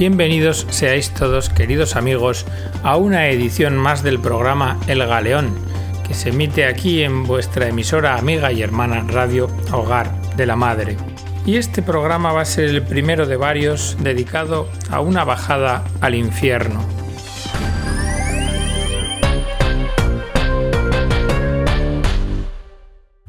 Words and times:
Bienvenidos 0.00 0.66
seáis 0.70 1.10
todos, 1.10 1.50
queridos 1.50 1.94
amigos, 1.94 2.46
a 2.82 2.96
una 2.96 3.28
edición 3.28 3.76
más 3.76 4.02
del 4.02 4.18
programa 4.18 4.80
El 4.86 5.06
Galeón, 5.06 5.54
que 6.08 6.14
se 6.14 6.30
emite 6.30 6.64
aquí 6.64 7.02
en 7.02 7.24
vuestra 7.24 7.68
emisora 7.68 8.16
amiga 8.16 8.50
y 8.50 8.62
hermana 8.62 9.04
Radio 9.06 9.48
Hogar 9.70 10.10
de 10.36 10.46
la 10.46 10.56
Madre. 10.56 10.96
Y 11.44 11.58
este 11.58 11.82
programa 11.82 12.32
va 12.32 12.40
a 12.40 12.46
ser 12.46 12.70
el 12.70 12.82
primero 12.82 13.26
de 13.26 13.36
varios 13.36 13.98
dedicado 14.00 14.70
a 14.88 15.00
una 15.00 15.24
bajada 15.24 15.84
al 16.00 16.14
infierno. 16.14 16.82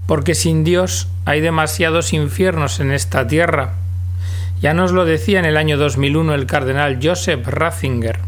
Porque 0.08 0.36
sin 0.36 0.64
Dios 0.64 1.10
hay 1.26 1.42
demasiados 1.42 2.14
infiernos 2.14 2.80
en 2.80 2.94
esta 2.94 3.28
tierra 3.28 3.81
ya 4.62 4.76
nos 4.76 4.92
lo 4.92 5.06
decía 5.06 5.40
en 5.40 5.46
el 5.46 5.58
año 5.58 5.78
2001 5.78 6.36
el 6.36 6.46
cardenal 6.46 7.00
Joseph 7.02 7.48
Ratzinger, 7.48 8.20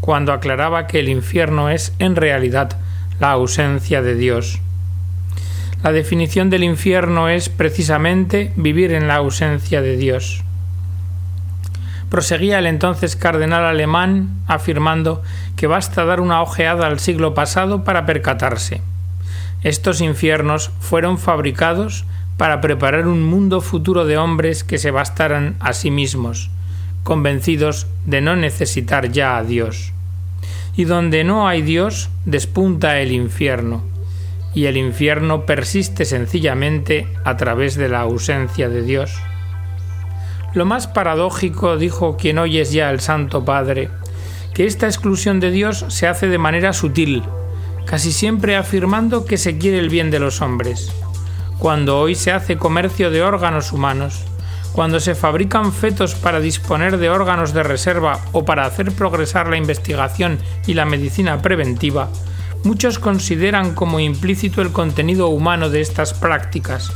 cuando 0.00 0.32
aclaraba 0.32 0.88
que 0.88 0.98
el 0.98 1.08
infierno 1.08 1.70
es 1.70 1.94
en 2.00 2.16
realidad 2.16 2.76
la 3.20 3.30
ausencia 3.30 4.02
de 4.02 4.16
Dios. 4.16 4.60
La 5.84 5.92
definición 5.92 6.50
del 6.50 6.64
infierno 6.64 7.28
es 7.28 7.48
precisamente 7.48 8.52
vivir 8.56 8.92
en 8.92 9.06
la 9.06 9.16
ausencia 9.16 9.80
de 9.80 9.96
Dios. 9.96 10.42
Proseguía 12.10 12.58
el 12.58 12.66
entonces 12.66 13.14
cardenal 13.14 13.64
alemán 13.64 14.30
afirmando 14.48 15.22
que 15.56 15.68
basta 15.68 16.04
dar 16.04 16.20
una 16.20 16.42
ojeada 16.42 16.86
al 16.86 16.98
siglo 16.98 17.32
pasado 17.32 17.84
para 17.84 18.06
percatarse. 18.06 18.82
Estos 19.62 20.00
infiernos 20.00 20.72
fueron 20.80 21.16
fabricados 21.16 22.04
para 22.36 22.60
preparar 22.60 23.06
un 23.06 23.22
mundo 23.22 23.60
futuro 23.60 24.04
de 24.04 24.18
hombres 24.18 24.64
que 24.64 24.78
se 24.78 24.90
bastaran 24.90 25.56
a 25.60 25.72
sí 25.72 25.90
mismos, 25.90 26.50
convencidos 27.02 27.86
de 28.06 28.20
no 28.20 28.36
necesitar 28.36 29.10
ya 29.10 29.36
a 29.36 29.44
Dios. 29.44 29.92
Y 30.74 30.84
donde 30.84 31.24
no 31.24 31.48
hay 31.48 31.62
Dios, 31.62 32.10
despunta 32.24 32.98
el 33.00 33.12
infierno, 33.12 33.82
y 34.54 34.66
el 34.66 34.76
infierno 34.76 35.46
persiste 35.46 36.04
sencillamente 36.04 37.08
a 37.24 37.36
través 37.36 37.76
de 37.76 37.88
la 37.88 38.00
ausencia 38.00 38.68
de 38.68 38.82
Dios. 38.82 39.14
Lo 40.54 40.64
más 40.66 40.86
paradójico, 40.86 41.76
dijo 41.76 42.16
quien 42.16 42.38
hoy 42.38 42.58
es 42.58 42.72
ya 42.72 42.90
el 42.90 43.00
Santo 43.00 43.44
Padre, 43.44 43.88
que 44.54 44.66
esta 44.66 44.86
exclusión 44.86 45.40
de 45.40 45.50
Dios 45.50 45.84
se 45.88 46.06
hace 46.06 46.28
de 46.28 46.38
manera 46.38 46.72
sutil, 46.72 47.22
casi 47.86 48.12
siempre 48.12 48.56
afirmando 48.56 49.24
que 49.24 49.38
se 49.38 49.58
quiere 49.58 49.78
el 49.78 49.88
bien 49.88 50.10
de 50.10 50.18
los 50.18 50.42
hombres 50.42 50.92
cuando 51.62 52.00
hoy 52.00 52.16
se 52.16 52.32
hace 52.32 52.56
comercio 52.56 53.12
de 53.12 53.22
órganos 53.22 53.70
humanos, 53.70 54.24
cuando 54.72 54.98
se 54.98 55.14
fabrican 55.14 55.72
fetos 55.72 56.16
para 56.16 56.40
disponer 56.40 56.98
de 56.98 57.08
órganos 57.08 57.54
de 57.54 57.62
reserva 57.62 58.18
o 58.32 58.44
para 58.44 58.66
hacer 58.66 58.90
progresar 58.90 59.48
la 59.48 59.56
investigación 59.56 60.40
y 60.66 60.74
la 60.74 60.86
medicina 60.86 61.40
preventiva, 61.40 62.08
muchos 62.64 62.98
consideran 62.98 63.76
como 63.76 64.00
implícito 64.00 64.60
el 64.60 64.72
contenido 64.72 65.28
humano 65.28 65.70
de 65.70 65.82
estas 65.82 66.14
prácticas, 66.14 66.92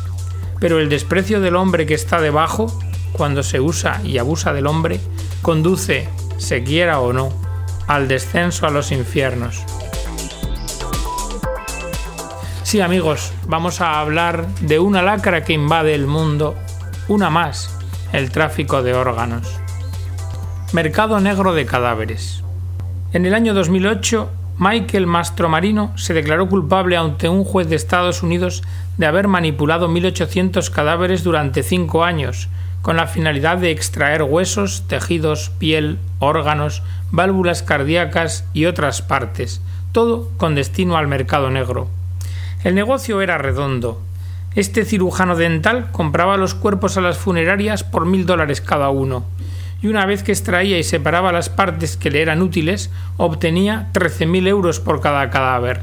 pero 0.59 0.81
el 0.81 0.89
desprecio 0.89 1.41
del 1.41 1.55
hombre 1.55 1.87
que 1.87 1.95
está 1.95 2.21
debajo, 2.21 2.77
cuando 3.13 3.45
se 3.45 3.61
usa 3.61 4.01
y 4.03 4.19
abusa 4.19 4.53
del 4.53 4.67
hombre, 4.67 4.99
conduce, 5.43 6.09
se 6.39 6.65
quiera 6.65 6.99
o 6.99 7.13
no, 7.13 7.33
al 7.87 8.09
descenso 8.09 8.67
a 8.67 8.71
los 8.71 8.91
infiernos. 8.91 9.65
Sí 12.77 12.83
amigos, 12.83 13.33
vamos 13.49 13.81
a 13.81 14.01
hablar 14.01 14.49
de 14.61 14.79
una 14.79 15.01
lacra 15.01 15.45
que 15.45 15.55
invade 15.55 15.95
el 15.95 16.07
mundo, 16.07 16.55
una 17.09 17.31
más, 17.31 17.75
el 18.13 18.31
tráfico 18.31 18.83
de 18.83 18.93
órganos. 18.93 19.49
Mercado 20.75 21.19
negro 21.19 21.55
de 21.55 21.65
cadáveres. 21.65 22.43
En 23.15 23.25
el 23.25 23.33
año 23.33 23.55
2008, 23.55 24.29
Michael 24.59 25.07
Mastromarino 25.07 25.97
se 25.97 26.13
declaró 26.13 26.51
culpable 26.51 26.99
ante 26.99 27.31
un 27.31 27.45
juez 27.45 27.67
de 27.67 27.77
Estados 27.77 28.23
Unidos 28.23 28.63
de 28.99 29.07
haber 29.07 29.27
manipulado 29.27 29.89
1.800 29.89 30.69
cadáveres 30.69 31.25
durante 31.25 31.63
cinco 31.63 32.05
años, 32.05 32.51
con 32.83 32.99
la 32.99 33.07
finalidad 33.07 33.57
de 33.57 33.71
extraer 33.71 34.23
huesos, 34.23 34.85
tejidos, 34.87 35.49
piel, 35.59 35.99
órganos, 36.19 36.83
válvulas 37.11 37.63
cardíacas 37.63 38.45
y 38.53 38.67
otras 38.67 39.01
partes, 39.01 39.63
todo 39.93 40.29
con 40.37 40.55
destino 40.55 40.99
al 40.99 41.09
mercado 41.09 41.51
negro. 41.51 41.89
El 42.67 42.75
negocio 42.75 43.23
era 43.23 43.39
redondo. 43.39 44.03
Este 44.57 44.85
cirujano 44.85 45.37
dental 45.37 45.93
compraba 45.93 46.37
los 46.37 46.57
cuerpos 46.57 46.97
a 46.97 47.01
las 47.01 47.17
funerarias 47.17 47.85
por 47.85 48.07
mil 48.07 48.27
dólares 48.27 48.61
cada 48.61 48.89
uno, 48.91 49.25
y 49.81 49.87
una 49.87 50.05
vez 50.05 50.25
que 50.25 50.33
extraía 50.33 50.77
y 50.77 50.83
separaba 50.83 51.31
las 51.31 51.49
partes 51.49 51.97
que 51.97 52.11
le 52.11 52.23
eran 52.23 52.43
útiles, 52.43 52.91
obtenía 53.19 53.91
trece 53.93 54.27
mil 54.27 54.49
euros 54.49 54.81
por 54.81 55.01
cada 55.01 55.31
cadáver. 55.31 55.83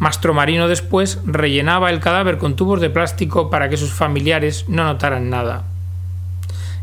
Mastromarino 0.00 0.68
después 0.68 1.20
rellenaba 1.24 1.88
el 1.88 2.00
cadáver 2.00 2.36
con 2.36 2.56
tubos 2.56 2.82
de 2.82 2.90
plástico 2.90 3.48
para 3.48 3.70
que 3.70 3.78
sus 3.78 3.90
familiares 3.90 4.66
no 4.68 4.84
notaran 4.84 5.30
nada. 5.30 5.64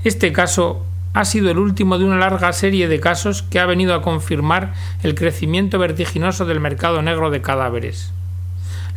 Este 0.03 0.31
caso 0.31 0.84
ha 1.14 1.25
sido 1.25 1.52
el 1.52 1.59
último 1.59 2.00
de 2.00 2.06
una 2.06 2.18
larga 2.18 2.52
serie 2.52 2.88
de 2.88 3.00
casos 3.00 3.44
que 3.44 3.59
ha 3.59 3.68
venido 3.68 3.94
a 3.94 4.02
confirmar 4.02 4.74
el 5.03 5.14
crecimiento 5.14 5.78
vertiginoso 5.78 6.46
del 6.47 6.59
mercado 6.59 7.03
negro 7.03 7.30
de 7.30 7.44
cadáveres. 7.44 8.12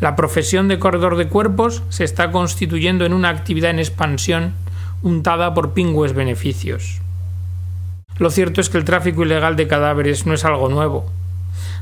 La 0.00 0.16
profesión 0.16 0.68
de 0.68 0.78
corredor 0.78 1.16
de 1.16 1.28
cuerpos 1.28 1.82
se 1.88 2.04
está 2.04 2.32
constituyendo 2.32 3.04
en 3.06 3.12
una 3.12 3.28
actividad 3.28 3.70
en 3.70 3.78
expansión 3.78 4.54
untada 5.02 5.54
por 5.54 5.72
pingües 5.72 6.14
beneficios. 6.14 7.00
Lo 8.18 8.30
cierto 8.30 8.60
es 8.60 8.68
que 8.68 8.78
el 8.78 8.84
tráfico 8.84 9.22
ilegal 9.22 9.56
de 9.56 9.68
cadáveres 9.68 10.26
no 10.26 10.34
es 10.34 10.44
algo 10.44 10.68
nuevo. 10.68 11.10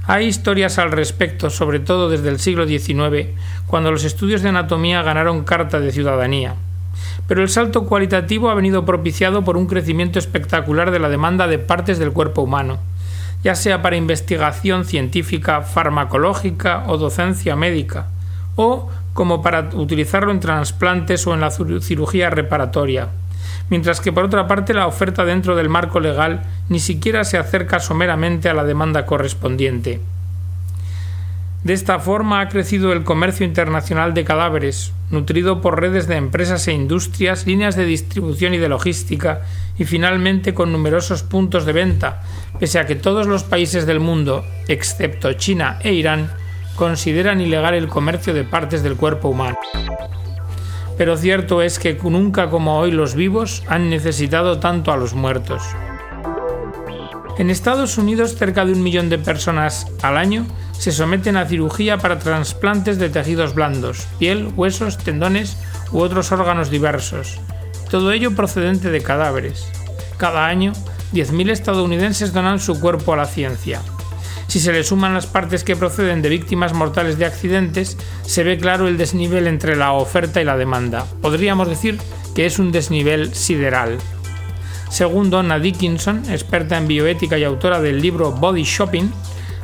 Hay 0.06 0.26
historias 0.26 0.78
al 0.78 0.90
respecto, 0.90 1.48
sobre 1.48 1.80
todo 1.80 2.10
desde 2.10 2.28
el 2.28 2.40
siglo 2.40 2.66
XIX, 2.66 3.28
cuando 3.66 3.90
los 3.90 4.04
estudios 4.04 4.42
de 4.42 4.48
anatomía 4.48 5.02
ganaron 5.02 5.44
carta 5.44 5.80
de 5.80 5.92
ciudadanía. 5.92 6.54
Pero 7.28 7.42
el 7.42 7.48
salto 7.48 7.86
cualitativo 7.86 8.50
ha 8.50 8.54
venido 8.54 8.84
propiciado 8.84 9.44
por 9.44 9.56
un 9.56 9.66
crecimiento 9.66 10.18
espectacular 10.18 10.90
de 10.90 10.98
la 10.98 11.08
demanda 11.08 11.46
de 11.46 11.58
partes 11.58 11.98
del 11.98 12.12
cuerpo 12.12 12.42
humano 12.42 12.78
ya 13.42 13.54
sea 13.54 13.82
para 13.82 13.96
investigación 13.96 14.84
científica, 14.84 15.62
farmacológica 15.62 16.84
o 16.86 16.96
docencia 16.96 17.56
médica, 17.56 18.06
o 18.56 18.88
como 19.14 19.42
para 19.42 19.70
utilizarlo 19.74 20.30
en 20.30 20.40
trasplantes 20.40 21.26
o 21.26 21.34
en 21.34 21.40
la 21.40 21.50
cirugía 21.50 22.30
reparatoria, 22.30 23.08
mientras 23.68 24.00
que 24.00 24.12
por 24.12 24.24
otra 24.24 24.46
parte 24.46 24.74
la 24.74 24.86
oferta 24.86 25.24
dentro 25.24 25.56
del 25.56 25.68
marco 25.68 26.00
legal 26.00 26.42
ni 26.68 26.78
siquiera 26.78 27.24
se 27.24 27.38
acerca 27.38 27.80
someramente 27.80 28.48
a 28.48 28.54
la 28.54 28.64
demanda 28.64 29.06
correspondiente. 29.06 30.00
De 31.64 31.74
esta 31.74 32.00
forma 32.00 32.40
ha 32.40 32.48
crecido 32.48 32.92
el 32.92 33.04
comercio 33.04 33.46
internacional 33.46 34.14
de 34.14 34.24
cadáveres, 34.24 34.92
nutrido 35.10 35.60
por 35.60 35.80
redes 35.80 36.08
de 36.08 36.16
empresas 36.16 36.66
e 36.66 36.72
industrias, 36.72 37.46
líneas 37.46 37.76
de 37.76 37.84
distribución 37.84 38.54
y 38.54 38.58
de 38.58 38.68
logística, 38.68 39.42
y 39.78 39.84
finalmente 39.84 40.54
con 40.54 40.72
numerosos 40.72 41.22
puntos 41.22 41.64
de 41.64 41.72
venta, 41.72 42.22
pese 42.58 42.80
a 42.80 42.86
que 42.86 42.96
todos 42.96 43.28
los 43.28 43.44
países 43.44 43.86
del 43.86 44.00
mundo, 44.00 44.44
excepto 44.66 45.32
China 45.34 45.78
e 45.82 45.92
Irán, 45.92 46.32
consideran 46.74 47.40
ilegal 47.40 47.74
el 47.74 47.86
comercio 47.86 48.34
de 48.34 48.42
partes 48.42 48.82
del 48.82 48.96
cuerpo 48.96 49.28
humano. 49.28 49.56
Pero 50.98 51.16
cierto 51.16 51.62
es 51.62 51.78
que 51.78 51.94
nunca 51.94 52.50
como 52.50 52.78
hoy 52.78 52.90
los 52.90 53.14
vivos 53.14 53.62
han 53.68 53.88
necesitado 53.88 54.58
tanto 54.58 54.90
a 54.90 54.96
los 54.96 55.14
muertos. 55.14 55.62
En 57.38 57.50
Estados 57.50 57.98
Unidos 57.98 58.34
cerca 58.34 58.64
de 58.64 58.72
un 58.72 58.82
millón 58.82 59.08
de 59.08 59.18
personas 59.18 59.86
al 60.02 60.16
año 60.16 60.44
se 60.82 60.90
someten 60.90 61.36
a 61.36 61.46
cirugía 61.46 61.98
para 61.98 62.18
trasplantes 62.18 62.98
de 62.98 63.08
tejidos 63.08 63.54
blandos, 63.54 64.08
piel, 64.18 64.50
huesos, 64.56 64.98
tendones 64.98 65.56
u 65.92 66.00
otros 66.00 66.32
órganos 66.32 66.70
diversos, 66.70 67.38
todo 67.88 68.10
ello 68.10 68.34
procedente 68.34 68.90
de 68.90 69.00
cadáveres. 69.00 69.68
Cada 70.16 70.44
año, 70.44 70.72
10.000 71.12 71.50
estadounidenses 71.50 72.32
donan 72.32 72.58
su 72.58 72.80
cuerpo 72.80 73.12
a 73.12 73.16
la 73.16 73.26
ciencia. 73.26 73.80
Si 74.48 74.58
se 74.58 74.72
le 74.72 74.82
suman 74.82 75.14
las 75.14 75.28
partes 75.28 75.62
que 75.62 75.76
proceden 75.76 76.20
de 76.20 76.30
víctimas 76.30 76.72
mortales 76.72 77.16
de 77.16 77.26
accidentes, 77.26 77.96
se 78.22 78.42
ve 78.42 78.58
claro 78.58 78.88
el 78.88 78.98
desnivel 78.98 79.46
entre 79.46 79.76
la 79.76 79.92
oferta 79.92 80.42
y 80.42 80.44
la 80.44 80.56
demanda. 80.56 81.06
Podríamos 81.20 81.68
decir 81.68 82.00
que 82.34 82.44
es 82.44 82.58
un 82.58 82.72
desnivel 82.72 83.32
sideral. 83.36 83.98
Según 84.90 85.30
Donna 85.30 85.60
Dickinson, 85.60 86.28
experta 86.28 86.76
en 86.76 86.88
bioética 86.88 87.38
y 87.38 87.44
autora 87.44 87.80
del 87.80 88.02
libro 88.02 88.32
Body 88.32 88.64
Shopping, 88.64 89.12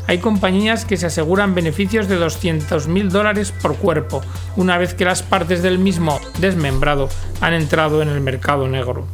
hay 0.09 0.19
compañías 0.19 0.87
que 0.87 0.97
se 0.97 1.07
aseguran 1.07 1.55
beneficios 1.55 2.09
de 2.09 2.19
200.000 2.19 3.11
dólares 3.11 3.53
por 3.53 3.77
cuerpo, 3.77 4.23
una 4.57 4.79
vez 4.79 4.95
que 4.95 5.05
las 5.05 5.23
partes 5.23 5.63
del 5.63 5.79
mismo 5.79 6.19
desmembrado 6.41 7.11
han 7.43 7.53
entrado 7.53 8.01
en 8.01 8.09
el 8.09 8.23
mercado 8.23 8.67
negro. 8.69 9.07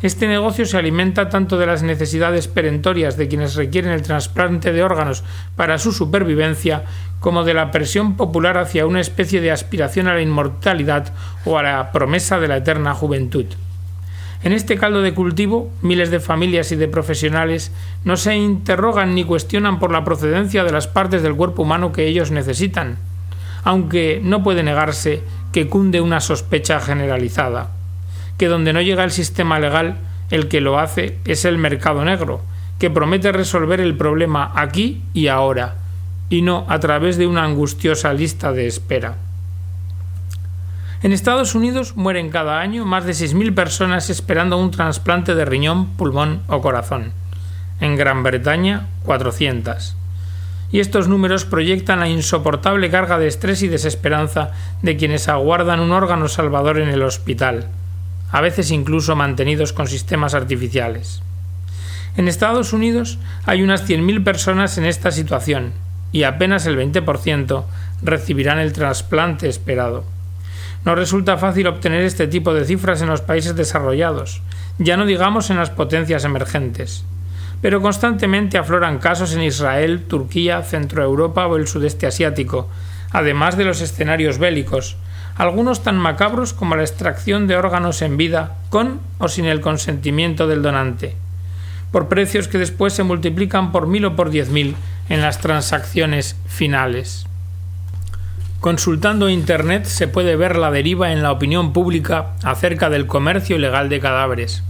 Este 0.00 0.26
negocio 0.26 0.64
se 0.64 0.78
alimenta 0.78 1.28
tanto 1.28 1.58
de 1.58 1.66
las 1.66 1.82
necesidades 1.82 2.48
perentorias 2.48 3.18
de 3.18 3.28
quienes 3.28 3.54
requieren 3.54 3.92
el 3.92 4.00
trasplante 4.00 4.72
de 4.72 4.82
órganos 4.82 5.24
para 5.56 5.76
su 5.76 5.92
supervivencia, 5.92 6.84
como 7.20 7.44
de 7.44 7.52
la 7.52 7.70
presión 7.70 8.16
popular 8.16 8.56
hacia 8.56 8.86
una 8.86 9.00
especie 9.00 9.42
de 9.42 9.50
aspiración 9.50 10.08
a 10.08 10.14
la 10.14 10.22
inmortalidad 10.22 11.12
o 11.44 11.58
a 11.58 11.62
la 11.62 11.92
promesa 11.92 12.40
de 12.40 12.48
la 12.48 12.56
eterna 12.56 12.94
juventud. 12.94 13.44
En 14.42 14.52
este 14.52 14.76
caldo 14.76 15.02
de 15.02 15.14
cultivo, 15.14 15.70
miles 15.82 16.10
de 16.10 16.20
familias 16.20 16.70
y 16.70 16.76
de 16.76 16.86
profesionales 16.86 17.72
no 18.04 18.16
se 18.16 18.36
interrogan 18.36 19.14
ni 19.14 19.24
cuestionan 19.24 19.80
por 19.80 19.90
la 19.90 20.04
procedencia 20.04 20.62
de 20.62 20.70
las 20.70 20.86
partes 20.86 21.22
del 21.22 21.34
cuerpo 21.34 21.62
humano 21.62 21.92
que 21.92 22.06
ellos 22.06 22.30
necesitan, 22.30 22.98
aunque 23.64 24.20
no 24.22 24.44
puede 24.44 24.62
negarse 24.62 25.22
que 25.52 25.68
cunde 25.68 26.00
una 26.00 26.20
sospecha 26.20 26.78
generalizada, 26.78 27.72
que 28.36 28.46
donde 28.46 28.72
no 28.72 28.80
llega 28.80 29.02
el 29.02 29.10
sistema 29.10 29.58
legal, 29.58 29.98
el 30.30 30.46
que 30.46 30.60
lo 30.60 30.78
hace 30.78 31.18
es 31.24 31.44
el 31.44 31.58
mercado 31.58 32.04
negro, 32.04 32.40
que 32.78 32.90
promete 32.90 33.32
resolver 33.32 33.80
el 33.80 33.96
problema 33.96 34.52
aquí 34.54 35.02
y 35.14 35.26
ahora, 35.26 35.78
y 36.30 36.42
no 36.42 36.64
a 36.68 36.78
través 36.78 37.16
de 37.16 37.26
una 37.26 37.42
angustiosa 37.42 38.12
lista 38.12 38.52
de 38.52 38.68
espera. 38.68 39.16
En 41.00 41.12
Estados 41.12 41.54
Unidos 41.54 41.94
mueren 41.94 42.28
cada 42.28 42.58
año 42.58 42.84
más 42.84 43.04
de 43.04 43.12
6.000 43.12 43.54
personas 43.54 44.10
esperando 44.10 44.58
un 44.58 44.72
trasplante 44.72 45.36
de 45.36 45.44
riñón, 45.44 45.86
pulmón 45.94 46.42
o 46.48 46.60
corazón. 46.60 47.12
En 47.78 47.94
Gran 47.94 48.24
Bretaña, 48.24 48.88
400. 49.04 49.94
Y 50.72 50.80
estos 50.80 51.06
números 51.06 51.44
proyectan 51.44 52.00
la 52.00 52.08
insoportable 52.08 52.90
carga 52.90 53.16
de 53.16 53.28
estrés 53.28 53.62
y 53.62 53.68
desesperanza 53.68 54.50
de 54.82 54.96
quienes 54.96 55.28
aguardan 55.28 55.78
un 55.78 55.92
órgano 55.92 56.26
salvador 56.26 56.80
en 56.80 56.88
el 56.88 57.04
hospital, 57.04 57.68
a 58.32 58.40
veces 58.40 58.72
incluso 58.72 59.14
mantenidos 59.14 59.72
con 59.72 59.86
sistemas 59.86 60.34
artificiales. 60.34 61.22
En 62.16 62.26
Estados 62.26 62.72
Unidos 62.72 63.20
hay 63.46 63.62
unas 63.62 63.88
100.000 63.88 64.24
personas 64.24 64.76
en 64.78 64.84
esta 64.84 65.12
situación 65.12 65.70
y 66.10 66.24
apenas 66.24 66.66
el 66.66 66.76
20% 66.76 67.64
recibirán 68.02 68.58
el 68.58 68.72
trasplante 68.72 69.48
esperado. 69.48 70.17
No 70.88 70.94
resulta 70.94 71.36
fácil 71.36 71.66
obtener 71.66 72.00
este 72.00 72.26
tipo 72.26 72.54
de 72.54 72.64
cifras 72.64 73.02
en 73.02 73.10
los 73.10 73.20
países 73.20 73.54
desarrollados, 73.54 74.40
ya 74.78 74.96
no 74.96 75.04
digamos 75.04 75.50
en 75.50 75.58
las 75.58 75.68
potencias 75.68 76.24
emergentes. 76.24 77.04
Pero 77.60 77.82
constantemente 77.82 78.56
afloran 78.56 78.96
casos 78.96 79.34
en 79.34 79.42
Israel, 79.42 80.04
Turquía, 80.08 80.62
Centroeuropa 80.62 81.46
o 81.46 81.58
el 81.58 81.66
sudeste 81.66 82.06
asiático, 82.06 82.70
además 83.10 83.58
de 83.58 83.66
los 83.66 83.82
escenarios 83.82 84.38
bélicos, 84.38 84.96
algunos 85.36 85.82
tan 85.82 85.98
macabros 85.98 86.54
como 86.54 86.74
la 86.74 86.84
extracción 86.84 87.48
de 87.48 87.56
órganos 87.56 88.00
en 88.00 88.16
vida 88.16 88.56
con 88.70 88.98
o 89.18 89.28
sin 89.28 89.44
el 89.44 89.60
consentimiento 89.60 90.48
del 90.48 90.62
donante, 90.62 91.16
por 91.92 92.08
precios 92.08 92.48
que 92.48 92.56
después 92.56 92.94
se 92.94 93.02
multiplican 93.02 93.72
por 93.72 93.88
mil 93.88 94.06
o 94.06 94.16
por 94.16 94.30
diez 94.30 94.48
mil 94.48 94.74
en 95.10 95.20
las 95.20 95.38
transacciones 95.38 96.34
finales. 96.46 97.27
Consultando 98.60 99.28
Internet 99.28 99.84
se 99.84 100.08
puede 100.08 100.34
ver 100.34 100.56
la 100.56 100.72
deriva 100.72 101.12
en 101.12 101.22
la 101.22 101.30
opinión 101.30 101.72
pública 101.72 102.32
acerca 102.42 102.90
del 102.90 103.06
comercio 103.06 103.54
ilegal 103.54 103.88
de 103.88 104.00
cadáveres. 104.00 104.64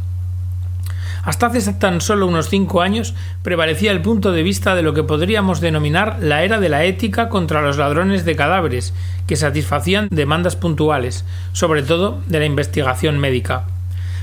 Hasta 1.25 1.47
hace 1.47 1.73
tan 1.73 2.03
solo 2.03 2.27
unos 2.27 2.51
cinco 2.51 2.83
años 2.83 3.15
prevalecía 3.43 3.91
el 3.91 4.03
punto 4.03 4.31
de 4.31 4.43
vista 4.43 4.75
de 4.75 4.83
lo 4.83 4.93
que 4.93 5.05
podríamos 5.05 5.61
denominar 5.61 6.19
la 6.21 6.45
era 6.45 6.61
de 6.61 6.69
la 6.69 6.85
ética 6.85 7.31
contra 7.31 7.63
los 7.63 7.79
ladrones 7.79 8.27
de 8.27 8.37
cadáveres, 8.37 8.93
que 9.27 9.37
satisfacían 9.37 10.09
demandas 10.11 10.55
puntuales, 10.55 11.25
sobre 11.53 11.83
todo 11.83 12.21
de 12.27 12.41
la 12.41 12.45
investigación 12.45 13.19
médica. 13.19 13.65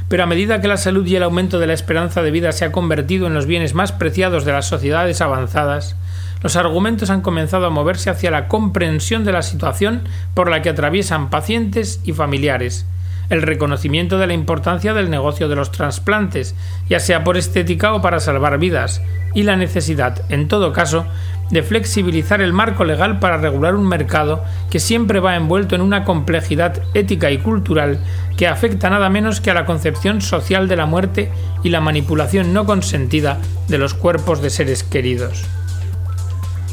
Pero 0.09 0.23
a 0.23 0.27
medida 0.27 0.61
que 0.61 0.67
la 0.67 0.77
salud 0.77 1.05
y 1.07 1.15
el 1.15 1.23
aumento 1.23 1.57
de 1.57 1.65
la 1.65 1.73
esperanza 1.73 2.21
de 2.21 2.29
vida 2.29 2.51
se 2.51 2.65
ha 2.65 2.71
convertido 2.71 3.25
en 3.25 3.33
los 3.33 3.47
bienes 3.47 3.73
más 3.73 3.91
preciados 3.91 4.45
de 4.45 4.51
las 4.51 4.67
sociedades 4.67 5.21
avanzadas, 5.21 5.95
los 6.41 6.55
argumentos 6.55 7.09
han 7.09 7.21
comenzado 7.21 7.65
a 7.65 7.71
moverse 7.71 8.09
hacia 8.09 8.31
la 8.31 8.47
comprensión 8.47 9.23
de 9.23 9.31
la 9.31 9.41
situación 9.41 10.03
por 10.33 10.49
la 10.49 10.61
que 10.61 10.69
atraviesan 10.69 11.29
pacientes 11.29 12.01
y 12.03 12.13
familiares, 12.13 12.85
el 13.29 13.41
reconocimiento 13.41 14.17
de 14.17 14.27
la 14.27 14.33
importancia 14.33 14.93
del 14.93 15.09
negocio 15.09 15.47
de 15.47 15.55
los 15.55 15.71
trasplantes, 15.71 16.55
ya 16.89 16.99
sea 16.99 17.23
por 17.23 17.37
estética 17.37 17.93
o 17.93 18.01
para 18.01 18.19
salvar 18.19 18.59
vidas, 18.59 19.01
y 19.33 19.43
la 19.43 19.55
necesidad, 19.55 20.21
en 20.29 20.47
todo 20.47 20.71
caso, 20.71 21.05
de 21.51 21.61
flexibilizar 21.61 22.41
el 22.41 22.53
marco 22.53 22.85
legal 22.85 23.19
para 23.19 23.37
regular 23.37 23.75
un 23.75 23.87
mercado 23.87 24.43
que 24.71 24.79
siempre 24.79 25.19
va 25.19 25.35
envuelto 25.35 25.75
en 25.75 25.81
una 25.81 26.03
complejidad 26.03 26.81
ética 26.93 27.31
y 27.31 27.37
cultural 27.37 27.99
que 28.35 28.47
afecta 28.47 28.89
nada 28.89 29.09
menos 29.09 29.41
que 29.41 29.51
a 29.51 29.53
la 29.53 29.65
concepción 29.65 30.21
social 30.21 30.67
de 30.67 30.75
la 30.75 30.85
muerte 30.85 31.31
y 31.63 31.69
la 31.69 31.81
manipulación 31.81 32.53
no 32.53 32.65
consentida 32.65 33.37
de 33.67 33.77
los 33.77 33.93
cuerpos 33.93 34.41
de 34.41 34.49
seres 34.49 34.83
queridos. 34.83 35.45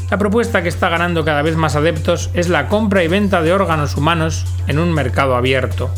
La 0.09 0.17
propuesta 0.17 0.61
que 0.61 0.69
está 0.69 0.89
ganando 0.89 1.25
cada 1.25 1.41
vez 1.41 1.55
más 1.55 1.75
adeptos 1.75 2.29
es 2.33 2.49
la 2.49 2.67
compra 2.67 3.03
y 3.03 3.07
venta 3.07 3.41
de 3.41 3.53
órganos 3.53 3.95
humanos 3.95 4.45
en 4.67 4.79
un 4.79 4.93
mercado 4.93 5.35
abierto. 5.35 5.89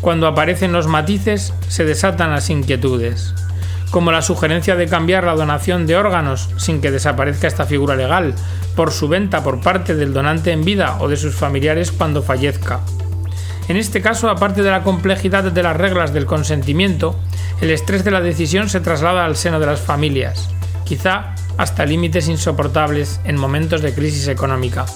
Cuando 0.00 0.26
aparecen 0.26 0.72
los 0.72 0.86
matices, 0.86 1.54
se 1.68 1.84
desatan 1.84 2.30
las 2.30 2.50
inquietudes, 2.50 3.34
como 3.90 4.12
la 4.12 4.22
sugerencia 4.22 4.76
de 4.76 4.86
cambiar 4.86 5.24
la 5.24 5.34
donación 5.34 5.86
de 5.86 5.96
órganos 5.96 6.50
sin 6.56 6.80
que 6.80 6.90
desaparezca 6.90 7.46
esta 7.46 7.66
figura 7.66 7.96
legal 7.96 8.34
por 8.74 8.90
su 8.90 9.08
venta 9.08 9.42
por 9.42 9.60
parte 9.60 9.94
del 9.94 10.12
donante 10.12 10.52
en 10.52 10.64
vida 10.64 10.96
o 11.00 11.08
de 11.08 11.16
sus 11.16 11.34
familiares 11.34 11.92
cuando 11.92 12.22
fallezca. 12.22 12.80
En 13.68 13.76
este 13.76 14.02
caso, 14.02 14.28
aparte 14.28 14.62
de 14.62 14.70
la 14.70 14.82
complejidad 14.82 15.44
de 15.44 15.62
las 15.62 15.76
reglas 15.76 16.12
del 16.12 16.26
consentimiento, 16.26 17.18
el 17.60 17.70
estrés 17.70 18.04
de 18.04 18.10
la 18.10 18.20
decisión 18.20 18.68
se 18.68 18.80
traslada 18.80 19.24
al 19.24 19.36
seno 19.36 19.58
de 19.58 19.66
las 19.66 19.80
familias, 19.80 20.50
quizá 20.84 21.34
hasta 21.56 21.86
límites 21.86 22.28
insoportables 22.28 23.20
en 23.24 23.36
momentos 23.36 23.82
de 23.82 23.94
crisis 23.94 24.28
económica. 24.28 24.86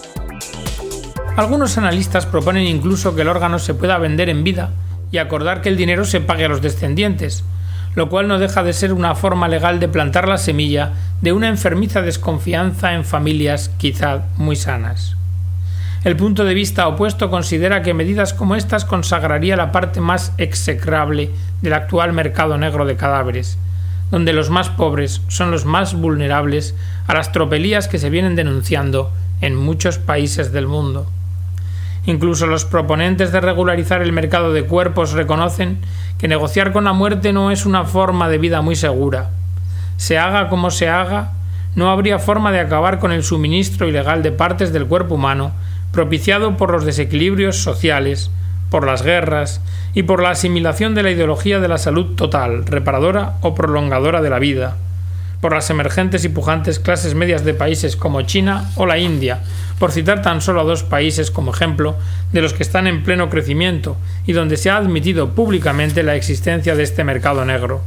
Algunos 1.36 1.78
analistas 1.78 2.26
proponen 2.26 2.64
incluso 2.66 3.14
que 3.14 3.22
el 3.22 3.28
órgano 3.28 3.58
se 3.58 3.74
pueda 3.74 3.98
vender 3.98 4.28
en 4.28 4.42
vida 4.42 4.70
y 5.12 5.18
acordar 5.18 5.62
que 5.62 5.68
el 5.68 5.76
dinero 5.76 6.04
se 6.04 6.20
pague 6.20 6.46
a 6.46 6.48
los 6.48 6.62
descendientes, 6.62 7.44
lo 7.94 8.08
cual 8.08 8.28
no 8.28 8.38
deja 8.38 8.62
de 8.62 8.72
ser 8.72 8.92
una 8.92 9.14
forma 9.14 9.48
legal 9.48 9.80
de 9.80 9.88
plantar 9.88 10.28
la 10.28 10.38
semilla 10.38 10.92
de 11.20 11.32
una 11.32 11.48
enfermiza 11.48 12.02
desconfianza 12.02 12.94
en 12.94 13.04
familias 13.04 13.70
quizá 13.78 14.24
muy 14.36 14.56
sanas. 14.56 15.16
El 16.04 16.16
punto 16.16 16.44
de 16.44 16.54
vista 16.54 16.86
opuesto 16.86 17.28
considera 17.28 17.82
que 17.82 17.94
medidas 17.94 18.32
como 18.32 18.54
estas 18.54 18.84
consagraría 18.84 19.56
la 19.56 19.72
parte 19.72 20.00
más 20.00 20.32
execrable 20.38 21.30
del 21.60 21.72
actual 21.72 22.12
mercado 22.12 22.56
negro 22.56 22.84
de 22.84 22.96
cadáveres, 22.96 23.58
donde 24.10 24.32
los 24.32 24.50
más 24.50 24.68
pobres 24.70 25.22
son 25.28 25.50
los 25.50 25.64
más 25.64 25.94
vulnerables 25.94 26.74
a 27.06 27.14
las 27.14 27.32
tropelías 27.32 27.88
que 27.88 27.98
se 27.98 28.10
vienen 28.10 28.36
denunciando 28.36 29.12
en 29.40 29.54
muchos 29.54 29.98
países 29.98 30.52
del 30.52 30.66
mundo. 30.66 31.06
Incluso 32.06 32.46
los 32.46 32.64
proponentes 32.64 33.32
de 33.32 33.40
regularizar 33.40 34.00
el 34.00 34.12
mercado 34.12 34.52
de 34.52 34.64
cuerpos 34.64 35.12
reconocen 35.12 35.78
que 36.18 36.28
negociar 36.28 36.72
con 36.72 36.84
la 36.84 36.92
muerte 36.92 37.32
no 37.32 37.50
es 37.50 37.66
una 37.66 37.84
forma 37.84 38.28
de 38.28 38.38
vida 38.38 38.62
muy 38.62 38.76
segura. 38.76 39.30
Se 39.98 40.16
haga 40.16 40.48
como 40.48 40.70
se 40.70 40.88
haga, 40.88 41.32
no 41.74 41.90
habría 41.90 42.18
forma 42.18 42.50
de 42.50 42.60
acabar 42.60 42.98
con 42.98 43.12
el 43.12 43.22
suministro 43.22 43.86
ilegal 43.86 44.22
de 44.22 44.32
partes 44.32 44.72
del 44.72 44.86
cuerpo 44.86 45.16
humano 45.16 45.52
propiciado 45.92 46.56
por 46.56 46.70
los 46.70 46.84
desequilibrios 46.84 47.62
sociales, 47.62 48.30
por 48.70 48.86
las 48.86 49.02
guerras 49.02 49.60
y 49.94 50.02
por 50.02 50.22
la 50.22 50.30
asimilación 50.30 50.94
de 50.94 51.02
la 51.02 51.10
ideología 51.10 51.60
de 51.60 51.68
la 51.68 51.78
salud 51.78 52.14
total, 52.16 52.66
reparadora 52.66 53.34
o 53.40 53.54
prolongadora 53.54 54.22
de 54.22 54.30
la 54.30 54.38
vida, 54.38 54.76
por 55.40 55.54
las 55.54 55.70
emergentes 55.70 56.24
y 56.24 56.28
pujantes 56.28 56.78
clases 56.78 57.14
medias 57.14 57.44
de 57.44 57.54
países 57.54 57.96
como 57.96 58.22
China 58.22 58.70
o 58.74 58.86
la 58.86 58.98
India, 58.98 59.40
por 59.78 59.92
citar 59.92 60.22
tan 60.22 60.40
solo 60.40 60.60
a 60.60 60.64
dos 60.64 60.82
países 60.82 61.30
como 61.30 61.52
ejemplo 61.52 61.96
de 62.32 62.42
los 62.42 62.52
que 62.52 62.62
están 62.62 62.86
en 62.86 63.04
pleno 63.04 63.30
crecimiento 63.30 63.96
y 64.26 64.32
donde 64.32 64.56
se 64.56 64.70
ha 64.70 64.76
admitido 64.76 65.30
públicamente 65.30 66.02
la 66.02 66.16
existencia 66.16 66.74
de 66.74 66.82
este 66.82 67.04
mercado 67.04 67.44
negro. 67.44 67.82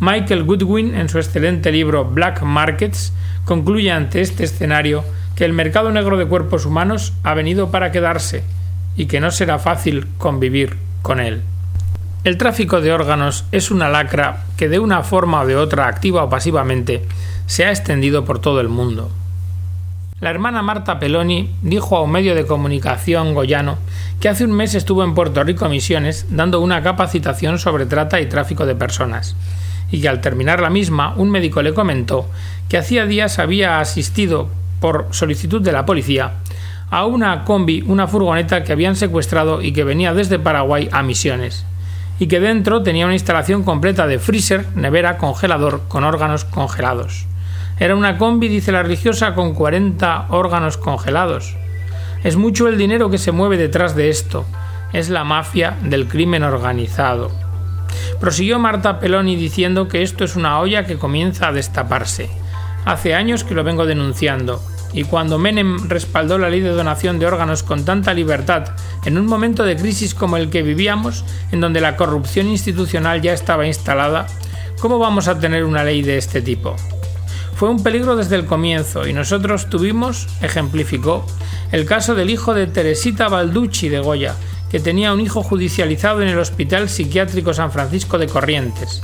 Michael 0.00 0.42
Goodwin, 0.42 0.94
en 0.96 1.08
su 1.08 1.18
excelente 1.18 1.70
libro 1.70 2.04
Black 2.04 2.42
Markets, 2.42 3.12
concluye 3.44 3.92
ante 3.92 4.20
este 4.20 4.42
escenario 4.44 5.04
que 5.36 5.44
el 5.44 5.52
mercado 5.52 5.92
negro 5.92 6.16
de 6.16 6.26
cuerpos 6.26 6.66
humanos 6.66 7.12
ha 7.22 7.34
venido 7.34 7.70
para 7.70 7.92
quedarse 7.92 8.42
y 8.96 9.06
que 9.06 9.20
no 9.20 9.30
será 9.30 9.58
fácil 9.58 10.06
convivir 10.18 10.76
con 11.02 11.20
él. 11.20 11.42
El 12.24 12.38
tráfico 12.38 12.80
de 12.80 12.92
órganos 12.92 13.44
es 13.52 13.70
una 13.70 13.88
lacra 13.88 14.44
que 14.56 14.68
de 14.68 14.78
una 14.78 15.02
forma 15.02 15.42
o 15.42 15.46
de 15.46 15.56
otra, 15.56 15.88
activa 15.88 16.24
o 16.24 16.30
pasivamente, 16.30 17.04
se 17.46 17.66
ha 17.66 17.70
extendido 17.70 18.24
por 18.24 18.38
todo 18.38 18.60
el 18.60 18.68
mundo. 18.68 19.10
La 20.20 20.30
hermana 20.30 20.62
Marta 20.62 20.98
Peloni 20.98 21.50
dijo 21.60 21.96
a 21.96 22.02
un 22.02 22.12
medio 22.12 22.34
de 22.34 22.46
comunicación 22.46 23.34
goyano 23.34 23.76
que 24.20 24.30
hace 24.30 24.44
un 24.44 24.52
mes 24.52 24.74
estuvo 24.74 25.04
en 25.04 25.14
Puerto 25.14 25.44
Rico 25.44 25.68
Misiones 25.68 26.26
dando 26.30 26.60
una 26.60 26.82
capacitación 26.82 27.58
sobre 27.58 27.84
trata 27.84 28.20
y 28.22 28.26
tráfico 28.26 28.64
de 28.64 28.74
personas, 28.74 29.36
y 29.90 30.00
que 30.00 30.08
al 30.08 30.22
terminar 30.22 30.60
la 30.60 30.70
misma 30.70 31.12
un 31.16 31.30
médico 31.30 31.60
le 31.60 31.74
comentó 31.74 32.26
que 32.70 32.78
hacía 32.78 33.04
días 33.04 33.38
había 33.38 33.80
asistido, 33.80 34.48
por 34.80 35.08
solicitud 35.10 35.60
de 35.60 35.72
la 35.72 35.84
policía, 35.84 36.32
a 36.94 37.06
una 37.06 37.42
combi, 37.42 37.82
una 37.88 38.06
furgoneta 38.06 38.62
que 38.62 38.72
habían 38.72 38.94
secuestrado 38.94 39.60
y 39.60 39.72
que 39.72 39.82
venía 39.82 40.14
desde 40.14 40.38
Paraguay 40.38 40.88
a 40.92 41.02
Misiones, 41.02 41.66
y 42.20 42.28
que 42.28 42.38
dentro 42.38 42.84
tenía 42.84 43.06
una 43.06 43.14
instalación 43.14 43.64
completa 43.64 44.06
de 44.06 44.20
freezer, 44.20 44.64
nevera, 44.76 45.18
congelador 45.18 45.88
con 45.88 46.04
órganos 46.04 46.44
congelados. 46.44 47.26
Era 47.80 47.96
una 47.96 48.16
combi, 48.16 48.46
dice 48.46 48.70
la 48.70 48.84
religiosa, 48.84 49.34
con 49.34 49.54
40 49.54 50.26
órganos 50.28 50.76
congelados. 50.76 51.56
Es 52.22 52.36
mucho 52.36 52.68
el 52.68 52.78
dinero 52.78 53.10
que 53.10 53.18
se 53.18 53.32
mueve 53.32 53.56
detrás 53.56 53.96
de 53.96 54.08
esto. 54.08 54.46
Es 54.92 55.08
la 55.08 55.24
mafia 55.24 55.76
del 55.82 56.06
crimen 56.06 56.44
organizado. 56.44 57.32
Prosiguió 58.20 58.60
Marta 58.60 59.00
Peloni 59.00 59.34
diciendo 59.34 59.88
que 59.88 60.02
esto 60.02 60.22
es 60.22 60.36
una 60.36 60.60
olla 60.60 60.86
que 60.86 60.96
comienza 60.96 61.48
a 61.48 61.52
destaparse. 61.52 62.30
Hace 62.84 63.16
años 63.16 63.42
que 63.42 63.54
lo 63.54 63.64
vengo 63.64 63.84
denunciando, 63.84 64.62
y 64.94 65.04
cuando 65.04 65.38
Menem 65.38 65.88
respaldó 65.88 66.38
la 66.38 66.48
ley 66.48 66.60
de 66.60 66.70
donación 66.70 67.18
de 67.18 67.26
órganos 67.26 67.64
con 67.64 67.84
tanta 67.84 68.14
libertad, 68.14 68.76
en 69.04 69.18
un 69.18 69.26
momento 69.26 69.64
de 69.64 69.76
crisis 69.76 70.14
como 70.14 70.36
el 70.36 70.50
que 70.50 70.62
vivíamos, 70.62 71.24
en 71.50 71.60
donde 71.60 71.80
la 71.80 71.96
corrupción 71.96 72.46
institucional 72.46 73.20
ya 73.20 73.32
estaba 73.32 73.66
instalada, 73.66 74.26
¿cómo 74.80 74.98
vamos 74.98 75.26
a 75.26 75.38
tener 75.38 75.64
una 75.64 75.82
ley 75.82 76.02
de 76.02 76.16
este 76.16 76.40
tipo? 76.40 76.76
Fue 77.56 77.68
un 77.68 77.82
peligro 77.82 78.16
desde 78.16 78.36
el 78.36 78.46
comienzo 78.46 79.06
y 79.06 79.12
nosotros 79.12 79.68
tuvimos, 79.68 80.28
ejemplificó, 80.40 81.26
el 81.72 81.86
caso 81.86 82.14
del 82.14 82.30
hijo 82.30 82.54
de 82.54 82.68
Teresita 82.68 83.28
Balducci 83.28 83.88
de 83.88 83.98
Goya, 83.98 84.34
que 84.70 84.80
tenía 84.80 85.12
un 85.12 85.20
hijo 85.20 85.42
judicializado 85.42 86.22
en 86.22 86.28
el 86.28 86.38
Hospital 86.38 86.88
Psiquiátrico 86.88 87.52
San 87.52 87.72
Francisco 87.72 88.18
de 88.18 88.26
Corrientes. 88.26 89.02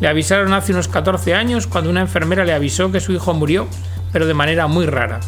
Le 0.00 0.06
avisaron 0.06 0.52
hace 0.52 0.72
unos 0.72 0.86
14 0.86 1.34
años 1.34 1.66
cuando 1.66 1.90
una 1.90 2.00
enfermera 2.00 2.44
le 2.44 2.52
avisó 2.52 2.92
que 2.92 3.00
su 3.00 3.12
hijo 3.12 3.34
murió, 3.34 3.66
pero 4.12 4.26
de 4.26 4.34
manera 4.34 4.66
muy 4.66 4.86
rara. 4.86 5.20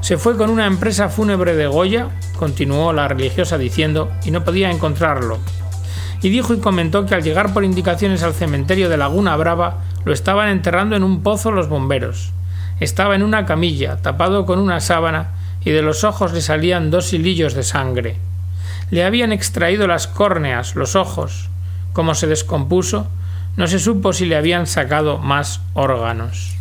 Se 0.00 0.16
fue 0.16 0.36
con 0.36 0.50
una 0.50 0.66
empresa 0.66 1.08
fúnebre 1.08 1.54
de 1.54 1.66
Goya, 1.66 2.08
continuó 2.38 2.92
la 2.92 3.08
religiosa 3.08 3.58
diciendo, 3.58 4.10
y 4.24 4.30
no 4.30 4.44
podía 4.44 4.70
encontrarlo. 4.70 5.38
Y 6.22 6.30
dijo 6.30 6.54
y 6.54 6.58
comentó 6.58 7.06
que 7.06 7.14
al 7.14 7.22
llegar 7.22 7.52
por 7.52 7.64
indicaciones 7.64 8.22
al 8.22 8.34
cementerio 8.34 8.88
de 8.88 8.96
Laguna 8.96 9.36
Brava, 9.36 9.78
lo 10.04 10.12
estaban 10.12 10.48
enterrando 10.48 10.96
en 10.96 11.02
un 11.02 11.22
pozo 11.22 11.52
los 11.52 11.68
bomberos. 11.68 12.32
Estaba 12.80 13.14
en 13.14 13.22
una 13.22 13.46
camilla, 13.46 13.98
tapado 13.98 14.46
con 14.46 14.58
una 14.58 14.80
sábana, 14.80 15.30
y 15.64 15.70
de 15.70 15.82
los 15.82 16.04
ojos 16.04 16.32
le 16.32 16.40
salían 16.40 16.90
dos 16.90 17.12
hilillos 17.12 17.54
de 17.54 17.62
sangre. 17.62 18.16
Le 18.90 19.04
habían 19.04 19.32
extraído 19.32 19.86
las 19.86 20.06
córneas, 20.06 20.76
los 20.76 20.96
ojos. 20.96 21.50
Como 21.92 22.14
se 22.14 22.26
descompuso, 22.26 23.08
no 23.56 23.66
se 23.66 23.78
supo 23.78 24.12
si 24.12 24.26
le 24.26 24.36
habían 24.36 24.66
sacado 24.66 25.18
más 25.18 25.60
órganos. 25.74 26.57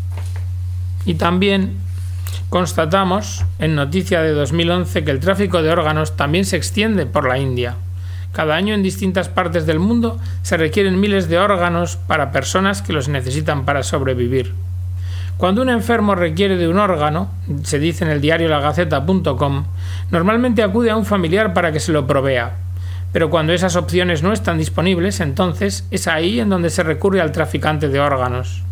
Y 1.07 1.15
también 1.15 1.77
constatamos 2.49 3.45
en 3.59 3.75
noticia 3.75 4.21
de 4.21 4.33
2011 4.33 5.05
que 5.05 5.11
el 5.11 5.21
tráfico 5.21 5.63
de 5.63 5.71
órganos 5.71 6.17
también 6.17 6.43
se 6.43 6.57
extiende 6.57 7.05
por 7.05 7.27
la 7.27 7.39
India. 7.39 7.75
Cada 8.33 8.55
año 8.55 8.73
en 8.73 8.83
distintas 8.83 9.29
partes 9.29 9.65
del 9.65 9.79
mundo 9.79 10.19
se 10.41 10.57
requieren 10.57 10.99
miles 10.99 11.29
de 11.29 11.39
órganos 11.39 11.95
para 11.95 12.33
personas 12.33 12.81
que 12.81 12.91
los 12.91 13.07
necesitan 13.07 13.63
para 13.63 13.83
sobrevivir. 13.83 14.53
Cuando 15.37 15.61
un 15.61 15.69
enfermo 15.69 16.13
requiere 16.13 16.57
de 16.57 16.67
un 16.67 16.77
órgano, 16.77 17.31
se 17.63 17.79
dice 17.79 18.03
en 18.03 18.11
el 18.11 18.19
diario 18.19 18.49
lagaceta.com, 18.49 19.63
normalmente 20.11 20.61
acude 20.61 20.91
a 20.91 20.97
un 20.97 21.05
familiar 21.05 21.53
para 21.53 21.71
que 21.71 21.79
se 21.79 21.93
lo 21.93 22.05
provea. 22.05 22.57
Pero 23.13 23.29
cuando 23.29 23.53
esas 23.53 23.77
opciones 23.77 24.23
no 24.23 24.33
están 24.33 24.57
disponibles, 24.57 25.21
entonces 25.21 25.87
es 25.89 26.09
ahí 26.09 26.41
en 26.41 26.49
donde 26.49 26.69
se 26.69 26.83
recurre 26.83 27.21
al 27.21 27.31
traficante 27.31 27.87
de 27.87 28.01
órganos. 28.01 28.63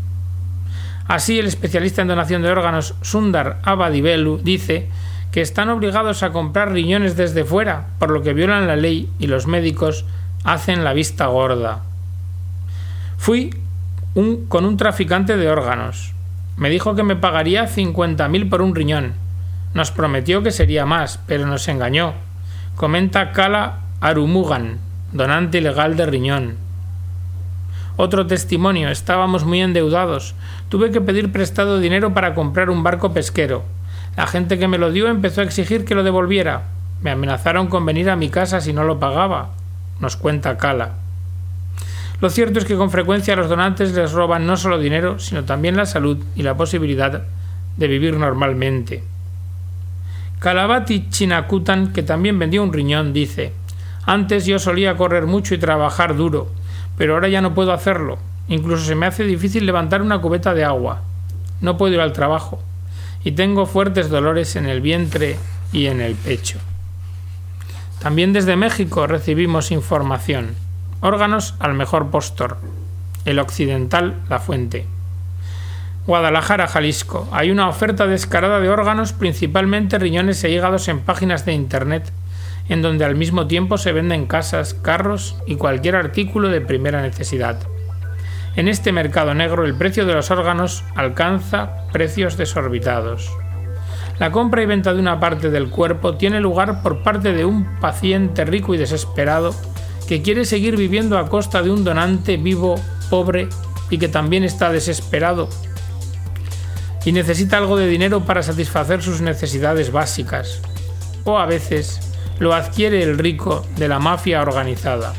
Así, 1.07 1.37
el 1.37 1.45
especialista 1.45 2.01
en 2.01 2.07
donación 2.07 2.41
de 2.41 2.49
órganos 2.49 2.95
Sundar 3.01 3.59
Abadibelu 3.63 4.39
dice 4.39 4.89
que 5.31 5.41
están 5.41 5.69
obligados 5.69 6.23
a 6.23 6.31
comprar 6.31 6.71
riñones 6.71 7.15
desde 7.15 7.43
fuera, 7.43 7.87
por 7.99 8.09
lo 8.09 8.23
que 8.23 8.33
violan 8.33 8.67
la 8.67 8.75
ley 8.75 9.09
y 9.19 9.27
los 9.27 9.47
médicos 9.47 10.05
hacen 10.43 10.83
la 10.83 10.93
vista 10.93 11.27
gorda. 11.27 11.81
Fui 13.17 13.53
con 14.47 14.65
un 14.65 14.77
traficante 14.77 15.35
de 15.35 15.49
órganos. 15.49 16.13
Me 16.57 16.69
dijo 16.69 16.95
que 16.95 17.03
me 17.03 17.17
pagaría 17.17 17.67
50.000 17.67 18.49
por 18.49 18.61
un 18.61 18.73
riñón. 18.73 19.13
Nos 19.73 19.91
prometió 19.91 20.41
que 20.41 20.51
sería 20.51 20.85
más, 20.85 21.19
pero 21.27 21.45
nos 21.45 21.67
engañó. 21.67 22.13
Comenta 22.75 23.33
Kala 23.33 23.79
Arumugan, 23.99 24.79
donante 25.11 25.57
ilegal 25.57 25.97
de 25.97 26.05
riñón. 26.05 26.64
Otro 27.97 28.27
testimonio, 28.27 28.89
estábamos 28.89 29.45
muy 29.45 29.61
endeudados. 29.61 30.35
Tuve 30.67 30.91
que 30.91 30.99
pedir 30.99 31.31
prestado 31.31 31.79
dinero 31.79 32.13
para 32.13 32.35
comprar 32.35 32.69
un 32.69 32.83
barco 32.83 33.13
pesquero. 33.13 33.63
La 34.17 34.27
gente 34.27 34.59
que 34.59 34.67
me 34.67 34.77
lo 34.77 34.91
dio 34.91 35.07
empezó 35.07 35.41
a 35.41 35.45
exigir 35.45 35.85
que 35.85 35.95
lo 35.95 36.03
devolviera. 36.03 36.63
Me 37.01 37.11
amenazaron 37.11 37.67
con 37.67 37.85
venir 37.85 38.09
a 38.09 38.17
mi 38.17 38.29
casa 38.29 38.59
si 38.59 38.73
no 38.73 38.83
lo 38.83 38.99
pagaba, 38.99 39.51
nos 39.99 40.17
cuenta 40.17 40.57
Kala. 40.57 40.93
Lo 42.19 42.29
cierto 42.29 42.59
es 42.59 42.65
que 42.65 42.75
con 42.75 42.91
frecuencia 42.91 43.35
los 43.35 43.49
donantes 43.49 43.93
les 43.93 44.11
roban 44.11 44.45
no 44.45 44.57
solo 44.57 44.79
dinero, 44.79 45.19
sino 45.19 45.43
también 45.43 45.77
la 45.77 45.85
salud 45.85 46.17
y 46.35 46.43
la 46.43 46.55
posibilidad 46.55 47.23
de 47.77 47.87
vivir 47.87 48.17
normalmente. 48.17 49.03
Kalabati 50.39 51.09
Chinakutan, 51.09 51.93
que 51.93 52.03
también 52.03 52.39
vendió 52.39 52.63
un 52.63 52.73
riñón, 52.73 53.13
dice 53.13 53.53
Antes 54.05 54.45
yo 54.45 54.59
solía 54.59 54.95
correr 54.95 55.25
mucho 55.25 55.55
y 55.55 55.57
trabajar 55.57 56.15
duro, 56.15 56.49
pero 56.97 57.13
ahora 57.13 57.27
ya 57.27 57.41
no 57.41 57.53
puedo 57.53 57.73
hacerlo. 57.73 58.17
Incluso 58.47 58.85
se 58.85 58.95
me 58.95 59.05
hace 59.05 59.23
difícil 59.23 59.65
levantar 59.65 60.01
una 60.01 60.19
cubeta 60.19 60.53
de 60.53 60.63
agua. 60.63 61.01
No 61.61 61.77
puedo 61.77 61.93
ir 61.93 61.99
al 61.99 62.13
trabajo. 62.13 62.61
Y 63.23 63.31
tengo 63.31 63.65
fuertes 63.65 64.09
dolores 64.09 64.55
en 64.55 64.67
el 64.67 64.81
vientre 64.81 65.37
y 65.71 65.87
en 65.87 65.99
el 66.01 66.15
pecho. 66.15 66.59
También 67.99 68.33
desde 68.33 68.55
México 68.55 69.07
recibimos 69.07 69.71
información. 69.71 70.55
Órganos 71.01 71.55
al 71.59 71.73
mejor 71.73 72.11
postor. 72.11 72.57
El 73.25 73.39
occidental, 73.39 74.21
la 74.29 74.39
fuente. 74.39 74.85
Guadalajara, 76.05 76.67
Jalisco. 76.67 77.27
Hay 77.31 77.49
una 77.49 77.67
oferta 77.67 78.05
descarada 78.05 78.59
de 78.59 78.69
órganos, 78.69 79.13
principalmente 79.13 79.97
riñones 79.97 80.43
e 80.43 80.51
hígados 80.51 80.87
en 80.87 80.99
páginas 80.99 81.45
de 81.45 81.53
Internet, 81.53 82.11
en 82.69 82.81
donde 82.81 83.05
al 83.05 83.15
mismo 83.15 83.47
tiempo 83.47 83.77
se 83.77 83.91
venden 83.91 84.25
casas, 84.25 84.73
carros 84.73 85.35
y 85.45 85.55
cualquier 85.55 85.95
artículo 85.95 86.49
de 86.49 86.61
primera 86.61 87.01
necesidad. 87.01 87.59
En 88.55 88.67
este 88.67 88.91
mercado 88.91 89.33
negro 89.33 89.65
el 89.65 89.75
precio 89.75 90.05
de 90.05 90.13
los 90.13 90.31
órganos 90.31 90.83
alcanza 90.95 91.87
precios 91.91 92.37
desorbitados. 92.37 93.31
La 94.17 94.31
compra 94.31 94.63
y 94.63 94.65
venta 94.65 94.93
de 94.93 94.99
una 94.99 95.19
parte 95.19 95.49
del 95.49 95.69
cuerpo 95.69 96.15
tiene 96.15 96.39
lugar 96.39 96.81
por 96.81 97.03
parte 97.03 97.33
de 97.33 97.43
un 97.43 97.79
paciente 97.79 98.45
rico 98.45 98.73
y 98.73 98.77
desesperado 98.77 99.53
que 100.07 100.21
quiere 100.21 100.45
seguir 100.45 100.77
viviendo 100.77 101.17
a 101.17 101.27
costa 101.27 101.61
de 101.61 101.71
un 101.71 101.83
donante 101.83 102.37
vivo, 102.37 102.75
pobre 103.09 103.49
y 103.89 103.97
que 103.97 104.07
también 104.07 104.43
está 104.43 104.71
desesperado 104.71 105.49
y 107.05 107.11
necesita 107.11 107.57
algo 107.57 107.77
de 107.77 107.87
dinero 107.87 108.25
para 108.25 108.41
satisfacer 108.41 109.01
sus 109.01 109.21
necesidades 109.21 109.91
básicas. 109.91 110.59
O 111.23 111.37
a 111.37 111.45
veces 111.45 112.14
lo 112.39 112.53
adquiere 112.53 113.03
el 113.03 113.17
rico 113.17 113.65
de 113.77 113.87
la 113.87 113.99
mafia 113.99 114.41
organizada. 114.41 115.13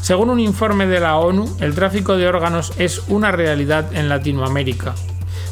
Según 0.00 0.30
un 0.30 0.40
informe 0.40 0.86
de 0.86 1.00
la 1.00 1.16
ONU, 1.16 1.56
el 1.60 1.74
tráfico 1.74 2.16
de 2.16 2.26
órganos 2.26 2.72
es 2.78 3.02
una 3.08 3.30
realidad 3.30 3.94
en 3.94 4.08
Latinoamérica, 4.08 4.94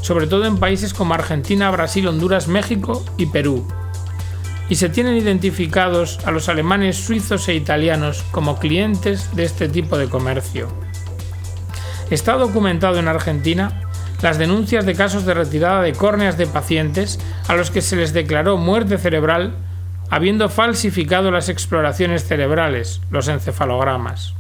sobre 0.01 0.27
todo 0.27 0.47
en 0.47 0.59
países 0.59 0.95
como 0.95 1.15
Argentina, 1.15 1.71
Brasil, 1.71 2.09
Honduras, 2.09 2.49
México 2.49 3.05
y 3.19 3.27
Perú, 3.27 3.67
y 4.69 4.77
se 4.77 4.89
tienen 4.89 5.17
identificados 5.17 6.19
a 6.25 6.31
los 6.31 6.49
alemanes, 6.49 6.97
suizos 6.97 7.49
e 7.49 7.55
italianos 7.55 8.25
como 8.31 8.59
clientes 8.59 9.35
de 9.35 9.45
este 9.45 9.69
tipo 9.69 9.97
de 9.97 10.09
comercio. 10.09 10.69
Está 12.11 12.35
documentado 12.35 12.99
en 12.99 13.09
Argentina 13.09 13.83
las 14.23 14.39
denuncias 14.39 14.85
de 14.85 14.95
casos 14.95 15.25
de 15.25 15.35
retirada 15.35 15.83
de 15.83 15.93
córneas 15.93 16.37
de 16.37 16.47
pacientes 16.47 17.19
a 17.47 17.55
los 17.55 17.71
que 17.71 17.83
se 17.83 17.97
les 17.97 18.13
declaró 18.13 18.57
muerte 18.57 18.99
cerebral 18.99 19.55
habiendo 20.11 20.49
falsificado 20.49 21.31
las 21.31 21.49
exploraciones 21.49 22.25
cerebrales, 22.25 23.01
los 23.11 23.29
encefalogramas. 23.29 24.35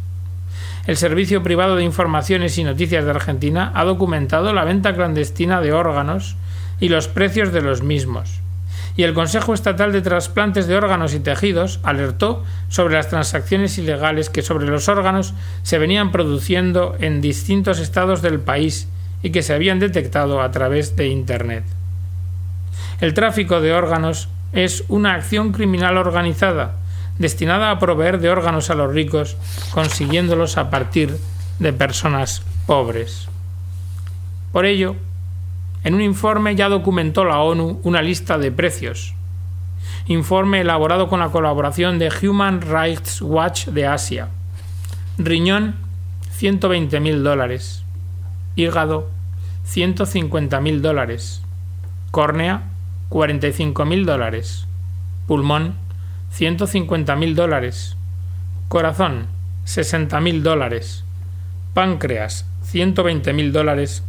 El 0.87 0.97
Servicio 0.97 1.43
Privado 1.43 1.77
de 1.77 1.85
Informaciones 1.85 2.57
y 2.59 2.65
Noticias 2.65 3.05
de 3.05 3.11
Argentina 3.11 3.73
ha 3.75 3.85
documentado 3.85 4.53
la 4.53 4.65
venta 4.65 4.95
clandestina 4.95 5.61
de 5.61 5.73
órganos 5.73 6.37
y 6.81 6.89
los 6.89 7.09
precios 7.09 7.53
de 7.53 7.63
los 7.63 7.83
mismos 7.83 8.41
y 8.99 9.05
el 9.05 9.15
Consejo 9.15 9.55
Estatal 9.55 9.93
de 9.93 10.03
Trasplantes 10.03 10.67
de 10.67 10.77
Órganos 10.77 11.15
y 11.15 11.21
Tejidos 11.21 11.79
alertó 11.85 12.43
sobre 12.69 12.95
las 12.95 13.09
transacciones 13.09 13.79
ilegales 13.79 14.29
que 14.29 14.43
sobre 14.43 14.67
los 14.67 14.89
órganos 14.89 15.35
se 15.63 15.79
venían 15.79 16.11
produciendo 16.11 16.97
en 16.99 17.21
distintos 17.21 17.79
estados 17.79 18.23
del 18.23 18.41
país 18.41 18.89
y 19.23 19.31
que 19.31 19.45
se 19.45 19.55
habían 19.55 19.79
detectado 19.79 20.43
a 20.43 20.51
través 20.51 20.97
de 20.97 21.07
Internet. 21.07 21.63
El 23.01 23.15
tráfico 23.15 23.61
de 23.61 23.73
órganos 23.73 24.29
es 24.53 24.85
una 24.89 25.15
acción 25.15 25.53
criminal 25.53 25.97
organizada 25.97 26.77
destinada 27.19 27.71
a 27.71 27.79
proveer 27.79 28.21
de 28.21 28.31
órganos 28.31 28.71
a 28.71 28.75
los 28.75 28.93
ricos, 28.93 29.37
consiguiéndolos 29.73 30.57
a 30.57 30.71
partir 30.71 31.19
de 31.59 31.73
personas 31.73 32.43
pobres. 32.67 33.29
Por 34.53 34.65
ello, 34.65 34.97
en 35.85 35.95
un 35.95 36.01
informe 36.01 36.55
ya 36.55 36.69
documentó 36.69 37.25
la 37.25 37.41
ONU 37.41 37.81
una 37.83 38.03
lista 38.03 38.39
de 38.39 38.51
precios. 38.51 39.15
Informe 40.07 40.61
elaborado 40.61 41.09
con 41.09 41.21
la 41.21 41.29
colaboración 41.29 41.99
de 41.99 42.11
Human 42.23 42.63
Rights 42.63 43.21
Watch 43.21 43.67
de 43.67 43.87
Asia. 43.87 44.29
Riñón, 45.19 45.75
120.000 46.39 47.23
dólares. 47.23 47.85
Hígado, 48.57 49.11
150.000 49.67 50.81
dólares. 50.81 51.43
Córnea, 52.11 52.63
45.000 53.11 54.05
dólares. 54.05 54.67
Pulmón, 55.27 55.75
150.000 56.37 57.35
dólares. 57.35 57.97
Corazón, 58.69 59.27
60.000 59.67 60.43
dólares. 60.43 61.05
páncreas 61.75 62.45
120.000 62.73 63.51
dólares, 63.53 64.03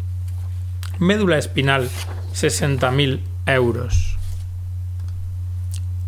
médula 0.99 1.37
espinal 1.37 1.89
60.000 2.33 3.21
euros. 3.45 4.17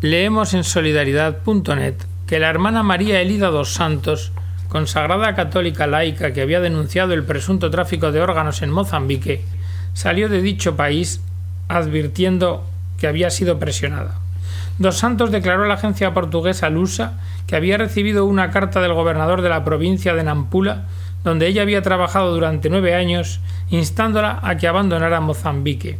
Leemos 0.02 0.52
en 0.54 0.64
solidaridad.net 0.64 1.94
que 2.26 2.38
la 2.38 2.50
hermana 2.50 2.82
María 2.82 3.20
Elida 3.20 3.48
dos 3.48 3.72
Santos, 3.72 4.32
consagrada 4.68 5.34
católica 5.34 5.86
laica 5.86 6.32
que 6.32 6.42
había 6.42 6.60
denunciado 6.60 7.14
el 7.14 7.24
presunto 7.24 7.70
tráfico 7.70 8.12
de 8.12 8.20
órganos 8.20 8.62
en 8.62 8.70
Mozambique, 8.70 9.44
salió 9.94 10.28
de 10.28 10.42
dicho 10.42 10.76
país 10.76 11.20
advirtiendo 11.68 12.66
que 13.02 13.08
había 13.08 13.30
sido 13.30 13.58
presionada. 13.58 14.14
Dos 14.78 14.98
Santos 14.98 15.32
declaró 15.32 15.64
a 15.64 15.66
la 15.66 15.74
agencia 15.74 16.14
portuguesa 16.14 16.70
Lusa 16.70 17.14
que 17.48 17.56
había 17.56 17.76
recibido 17.76 18.26
una 18.26 18.52
carta 18.52 18.80
del 18.80 18.92
gobernador 18.92 19.42
de 19.42 19.48
la 19.48 19.64
provincia 19.64 20.14
de 20.14 20.22
Nampula, 20.22 20.84
donde 21.24 21.48
ella 21.48 21.62
había 21.62 21.82
trabajado 21.82 22.32
durante 22.32 22.70
nueve 22.70 22.94
años, 22.94 23.40
instándola 23.70 24.38
a 24.40 24.56
que 24.56 24.68
abandonara 24.68 25.20
Mozambique. 25.20 25.98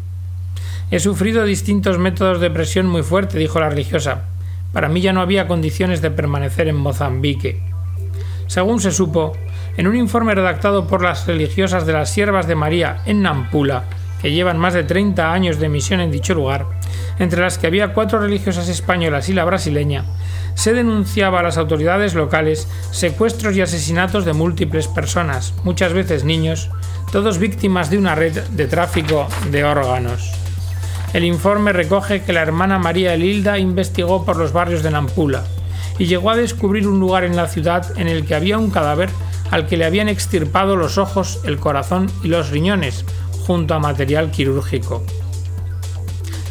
He 0.92 1.00
sufrido 1.00 1.44
distintos 1.44 1.98
métodos 1.98 2.40
de 2.40 2.52
presión 2.52 2.86
muy 2.86 3.02
fuerte, 3.02 3.36
dijo 3.36 3.58
la 3.58 3.70
religiosa. 3.70 4.26
Para 4.72 4.88
mí 4.88 5.00
ya 5.00 5.12
no 5.12 5.22
había 5.22 5.48
condiciones 5.48 6.02
de 6.02 6.12
permanecer 6.12 6.68
en 6.68 6.76
Mozambique. 6.76 7.62
Según 8.46 8.78
se 8.78 8.92
supo, 8.92 9.36
en 9.76 9.88
un 9.88 9.96
informe 9.96 10.36
redactado 10.36 10.86
por 10.86 11.02
las 11.02 11.26
religiosas 11.26 11.84
de 11.84 11.94
las 11.94 12.10
Siervas 12.10 12.46
de 12.46 12.54
María 12.54 13.02
en 13.06 13.22
Nampula, 13.22 13.86
que 14.22 14.30
llevan 14.30 14.58
más 14.58 14.72
de 14.72 14.84
30 14.84 15.32
años 15.32 15.58
de 15.58 15.68
misión 15.68 16.00
en 16.00 16.12
dicho 16.12 16.32
lugar, 16.32 16.66
entre 17.18 17.42
las 17.42 17.58
que 17.58 17.66
había 17.66 17.92
cuatro 17.92 18.20
religiosas 18.20 18.68
españolas 18.68 19.28
y 19.28 19.34
la 19.34 19.44
brasileña, 19.44 20.04
se 20.54 20.72
denunciaba 20.72 21.40
a 21.40 21.42
las 21.42 21.58
autoridades 21.58 22.14
locales 22.14 22.68
secuestros 22.92 23.56
y 23.56 23.62
asesinatos 23.62 24.24
de 24.24 24.32
múltiples 24.32 24.86
personas, 24.86 25.54
muchas 25.64 25.92
veces 25.92 26.24
niños, 26.24 26.70
todos 27.10 27.38
víctimas 27.38 27.90
de 27.90 27.98
una 27.98 28.14
red 28.14 28.40
de 28.50 28.66
tráfico 28.66 29.26
de 29.50 29.64
órganos. 29.64 30.30
El 31.12 31.24
informe 31.24 31.72
recoge 31.72 32.22
que 32.22 32.32
la 32.32 32.42
hermana 32.42 32.78
María 32.78 33.12
Elilda 33.12 33.58
investigó 33.58 34.24
por 34.24 34.36
los 34.36 34.52
barrios 34.52 34.82
de 34.82 34.92
Nampula 34.92 35.44
y 35.98 36.06
llegó 36.06 36.30
a 36.30 36.36
descubrir 36.36 36.88
un 36.88 37.00
lugar 37.00 37.24
en 37.24 37.36
la 37.36 37.48
ciudad 37.48 37.98
en 37.98 38.08
el 38.08 38.24
que 38.24 38.34
había 38.34 38.56
un 38.56 38.70
cadáver 38.70 39.10
al 39.50 39.66
que 39.66 39.76
le 39.76 39.84
habían 39.84 40.08
extirpado 40.08 40.76
los 40.76 40.96
ojos, 40.96 41.40
el 41.44 41.58
corazón 41.58 42.10
y 42.22 42.28
los 42.28 42.48
riñones, 42.48 43.04
junto 43.46 43.74
a 43.74 43.78
material 43.78 44.30
quirúrgico. 44.30 45.02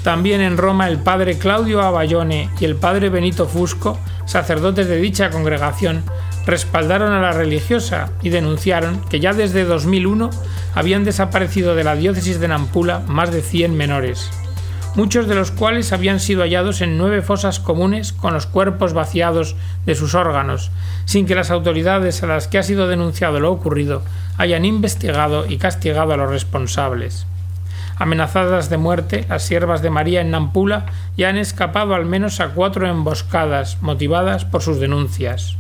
También 0.04 0.42
en 0.42 0.58
Roma 0.58 0.88
el 0.88 1.00
padre 1.00 1.38
Claudio 1.38 1.82
Aballone 1.82 2.50
y 2.60 2.66
el 2.66 2.76
padre 2.76 3.10
Benito 3.10 3.48
Fusco, 3.48 4.00
sacerdotes 4.26 4.88
de 4.88 4.98
dicha 4.98 5.30
congregación, 5.30 6.04
respaldaron 6.46 7.14
a 7.14 7.22
la 7.22 7.32
religiosa 7.32 8.12
y 8.24 8.30
denunciaron 8.30 9.02
que 9.10 9.20
ya 9.20 9.34
desde 9.34 9.64
2001 9.64 10.32
habían 10.74 11.04
desaparecido 11.04 11.76
de 11.76 11.84
la 11.84 11.96
diócesis 11.96 12.40
de 12.40 12.48
Nampula 12.48 13.00
más 13.08 13.32
de 13.32 13.42
100 13.42 13.78
menores 13.78 14.32
muchos 14.96 15.28
de 15.28 15.36
los 15.36 15.52
cuales 15.52 15.94
habían 15.94 16.20
sido 16.20 16.42
hallados 16.42 16.82
en 16.82 16.98
nueve 16.98 17.22
fosas 17.22 17.60
comunes 17.60 18.12
con 18.12 18.34
los 18.34 18.46
cuerpos 18.46 18.94
vaciados 18.94 19.56
de 19.86 19.96
sus 19.96 20.16
órganos, 20.16 20.72
sin 21.06 21.26
que 21.26 21.36
las 21.36 21.52
autoridades 21.52 22.22
a 22.24 22.28
las 22.28 22.48
que 22.48 22.58
ha 22.58 22.64
sido 22.64 22.88
denunciado 22.88 23.40
lo 23.40 23.52
ocurrido 23.52 24.04
hayan 24.38 24.66
investigado 24.66 25.46
y 25.48 25.58
castigado 25.58 26.14
a 26.14 26.18
los 26.18 26.30
responsables. 26.30 27.26
Amenazadas 27.98 28.70
de 28.70 28.78
muerte, 28.78 29.26
las 29.30 29.44
siervas 29.44 29.82
de 29.82 29.92
María 29.92 30.22
en 30.22 30.32
Nampula 30.32 30.88
ya 31.18 31.30
han 31.30 31.38
escapado 31.38 31.94
al 31.94 32.06
menos 32.06 32.40
a 32.40 32.50
cuatro 32.50 32.88
emboscadas 32.88 33.78
motivadas 33.82 34.44
por 34.44 34.62
sus 34.62 34.80
denuncias. 34.80 35.56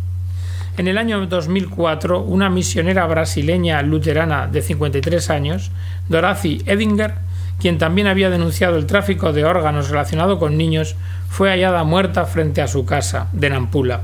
En 0.77 0.88
el 0.88 0.97
año 0.97 1.25
2004, 1.27 2.21
una 2.21 2.50
misionera 2.50 3.05
brasileña 3.05 3.81
luterana 3.83 4.47
de 4.47 4.61
53 4.61 5.29
años, 5.29 5.70
Dorothy 6.09 6.63
Edinger, 6.65 7.13
quien 7.61 7.77
también 7.77 8.07
había 8.07 8.31
denunciado 8.31 8.77
el 8.77 8.87
tráfico 8.87 9.33
de 9.33 9.45
órganos 9.45 9.89
relacionado 9.89 10.39
con 10.39 10.57
niños, 10.57 10.95
fue 11.29 11.51
hallada 11.51 11.83
muerta 11.83 12.25
frente 12.25 12.61
a 12.61 12.67
su 12.67 12.85
casa, 12.85 13.27
de 13.33 13.51
Nampula. 13.51 14.01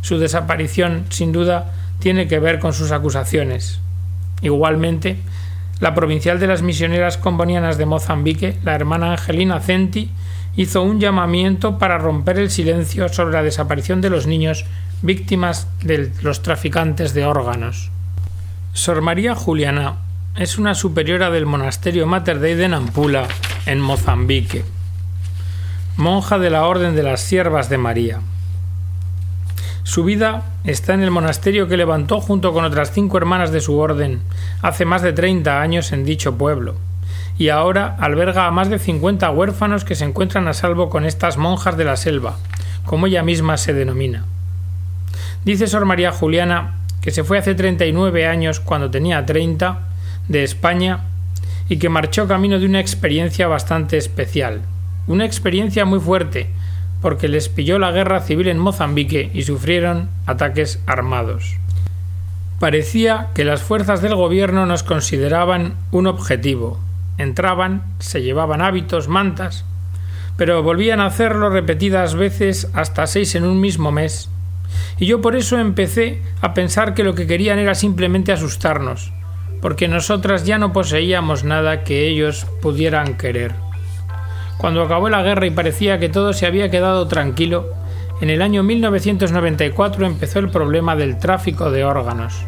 Su 0.00 0.18
desaparición, 0.18 1.04
sin 1.08 1.30
duda, 1.30 1.72
tiene 2.00 2.26
que 2.26 2.40
ver 2.40 2.58
con 2.58 2.72
sus 2.72 2.90
acusaciones. 2.90 3.80
Igualmente, 4.42 5.18
la 5.78 5.94
provincial 5.94 6.40
de 6.40 6.48
las 6.48 6.62
misioneras 6.62 7.16
combonianas 7.16 7.78
de 7.78 7.86
Mozambique, 7.86 8.56
la 8.64 8.74
hermana 8.74 9.12
Angelina 9.12 9.60
Centi, 9.60 10.10
hizo 10.56 10.82
un 10.82 10.98
llamamiento 10.98 11.78
para 11.78 11.96
romper 11.96 12.40
el 12.40 12.50
silencio 12.50 13.08
sobre 13.08 13.34
la 13.34 13.44
desaparición 13.44 14.00
de 14.00 14.10
los 14.10 14.26
niños 14.26 14.64
víctimas 15.00 15.68
de 15.82 16.10
los 16.22 16.42
traficantes 16.42 17.14
de 17.14 17.24
órganos. 17.24 17.90
Sor 18.72 19.00
María 19.00 19.36
Juliana 19.36 19.96
es 20.36 20.58
una 20.58 20.74
superiora 20.74 21.30
del 21.30 21.44
monasterio 21.44 22.06
Mater 22.06 22.38
Dei 22.38 22.54
de 22.54 22.68
Nampula, 22.68 23.26
en 23.66 23.80
Mozambique, 23.80 24.64
monja 25.96 26.38
de 26.38 26.50
la 26.50 26.66
Orden 26.66 26.94
de 26.94 27.02
las 27.02 27.20
Siervas 27.20 27.68
de 27.68 27.78
María. 27.78 28.20
Su 29.82 30.04
vida 30.04 30.44
está 30.64 30.94
en 30.94 31.02
el 31.02 31.10
monasterio 31.10 31.66
que 31.66 31.76
levantó 31.76 32.20
junto 32.20 32.52
con 32.52 32.64
otras 32.64 32.92
cinco 32.92 33.18
hermanas 33.18 33.50
de 33.50 33.60
su 33.60 33.76
orden 33.76 34.20
hace 34.62 34.84
más 34.84 35.02
de 35.02 35.12
30 35.12 35.60
años 35.60 35.90
en 35.90 36.04
dicho 36.04 36.38
pueblo, 36.38 36.76
y 37.36 37.48
ahora 37.48 37.96
alberga 37.98 38.46
a 38.46 38.52
más 38.52 38.70
de 38.70 38.78
50 38.78 39.28
huérfanos 39.32 39.84
que 39.84 39.96
se 39.96 40.04
encuentran 40.04 40.46
a 40.46 40.54
salvo 40.54 40.90
con 40.90 41.04
estas 41.04 41.38
monjas 41.38 41.76
de 41.76 41.84
la 41.84 41.96
selva, 41.96 42.36
como 42.86 43.08
ella 43.08 43.24
misma 43.24 43.56
se 43.56 43.74
denomina. 43.74 44.24
Dice 45.44 45.66
Sor 45.66 45.86
María 45.86 46.12
Juliana 46.12 46.76
que 47.02 47.10
se 47.10 47.24
fue 47.24 47.38
hace 47.38 47.54
39 47.54 48.26
años 48.26 48.60
cuando 48.60 48.90
tenía 48.90 49.26
30 49.26 49.89
de 50.30 50.44
España 50.44 51.00
y 51.68 51.78
que 51.78 51.88
marchó 51.88 52.26
camino 52.28 52.58
de 52.60 52.66
una 52.66 52.80
experiencia 52.80 53.48
bastante 53.48 53.96
especial, 53.98 54.62
una 55.08 55.26
experiencia 55.26 55.84
muy 55.84 55.98
fuerte, 55.98 56.48
porque 57.02 57.26
les 57.28 57.48
pilló 57.48 57.78
la 57.80 57.90
guerra 57.90 58.20
civil 58.20 58.46
en 58.46 58.58
Mozambique 58.58 59.30
y 59.34 59.42
sufrieron 59.42 60.08
ataques 60.26 60.80
armados. 60.86 61.56
Parecía 62.60 63.28
que 63.34 63.44
las 63.44 63.62
fuerzas 63.62 64.02
del 64.02 64.14
gobierno 64.14 64.66
nos 64.66 64.84
consideraban 64.84 65.74
un 65.90 66.06
objetivo. 66.06 66.78
Entraban, 67.18 67.82
se 67.98 68.22
llevaban 68.22 68.62
hábitos, 68.62 69.08
mantas, 69.08 69.64
pero 70.36 70.62
volvían 70.62 71.00
a 71.00 71.06
hacerlo 71.06 71.50
repetidas 71.50 72.14
veces 72.14 72.68
hasta 72.72 73.06
seis 73.08 73.34
en 73.34 73.44
un 73.44 73.60
mismo 73.60 73.90
mes. 73.90 74.28
Y 74.98 75.06
yo 75.06 75.20
por 75.20 75.34
eso 75.34 75.58
empecé 75.58 76.22
a 76.40 76.54
pensar 76.54 76.94
que 76.94 77.02
lo 77.02 77.14
que 77.14 77.26
querían 77.26 77.58
era 77.58 77.74
simplemente 77.74 78.30
asustarnos, 78.30 79.12
porque 79.60 79.88
nosotras 79.88 80.44
ya 80.44 80.58
no 80.58 80.72
poseíamos 80.72 81.44
nada 81.44 81.84
que 81.84 82.08
ellos 82.08 82.46
pudieran 82.62 83.16
querer. 83.16 83.54
Cuando 84.58 84.82
acabó 84.82 85.08
la 85.08 85.22
guerra 85.22 85.46
y 85.46 85.50
parecía 85.50 85.98
que 85.98 86.08
todo 86.08 86.32
se 86.32 86.46
había 86.46 86.70
quedado 86.70 87.08
tranquilo, 87.08 87.70
en 88.20 88.30
el 88.30 88.42
año 88.42 88.62
1994 88.62 90.06
empezó 90.06 90.38
el 90.38 90.50
problema 90.50 90.96
del 90.96 91.18
tráfico 91.18 91.70
de 91.70 91.84
órganos. 91.84 92.44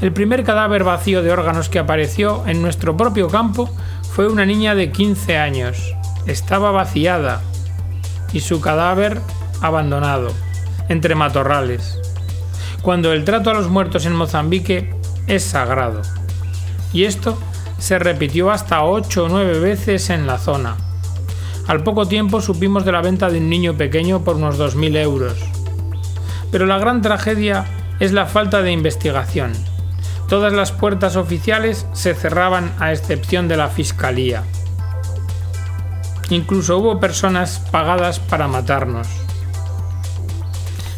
El 0.00 0.12
primer 0.12 0.44
cadáver 0.44 0.82
vacío 0.82 1.22
de 1.22 1.30
órganos 1.30 1.68
que 1.68 1.78
apareció 1.78 2.44
en 2.46 2.62
nuestro 2.62 2.96
propio 2.96 3.28
campo 3.28 3.70
fue 4.02 4.28
una 4.28 4.46
niña 4.46 4.74
de 4.74 4.90
15 4.90 5.36
años. 5.36 5.94
Estaba 6.26 6.70
vaciada 6.70 7.42
y 8.32 8.40
su 8.40 8.60
cadáver 8.60 9.20
abandonado, 9.60 10.32
entre 10.88 11.14
matorrales. 11.14 12.00
Cuando 12.82 13.12
el 13.12 13.24
trato 13.24 13.50
a 13.50 13.54
los 13.54 13.68
muertos 13.68 14.06
en 14.06 14.16
Mozambique 14.16 14.94
es 15.26 15.44
sagrado 15.44 16.02
y 16.92 17.04
esto 17.04 17.38
se 17.78 17.98
repitió 17.98 18.50
hasta 18.50 18.84
ocho 18.84 19.24
o 19.24 19.28
nueve 19.28 19.58
veces 19.58 20.10
en 20.10 20.26
la 20.26 20.38
zona. 20.38 20.76
Al 21.66 21.82
poco 21.82 22.06
tiempo 22.06 22.40
supimos 22.40 22.84
de 22.84 22.92
la 22.92 23.00
venta 23.00 23.30
de 23.30 23.38
un 23.38 23.48
niño 23.48 23.74
pequeño 23.74 24.22
por 24.24 24.36
unos 24.36 24.58
2.000 24.58 24.96
euros. 24.96 25.38
Pero 26.50 26.66
la 26.66 26.78
gran 26.78 27.00
tragedia 27.00 27.64
es 28.00 28.12
la 28.12 28.26
falta 28.26 28.60
de 28.62 28.72
investigación. 28.72 29.52
Todas 30.28 30.52
las 30.52 30.72
puertas 30.72 31.16
oficiales 31.16 31.86
se 31.92 32.14
cerraban 32.14 32.72
a 32.78 32.92
excepción 32.92 33.48
de 33.48 33.56
la 33.56 33.68
Fiscalía. 33.68 34.42
Incluso 36.28 36.78
hubo 36.78 37.00
personas 37.00 37.60
pagadas 37.70 38.20
para 38.20 38.48
matarnos. 38.48 39.08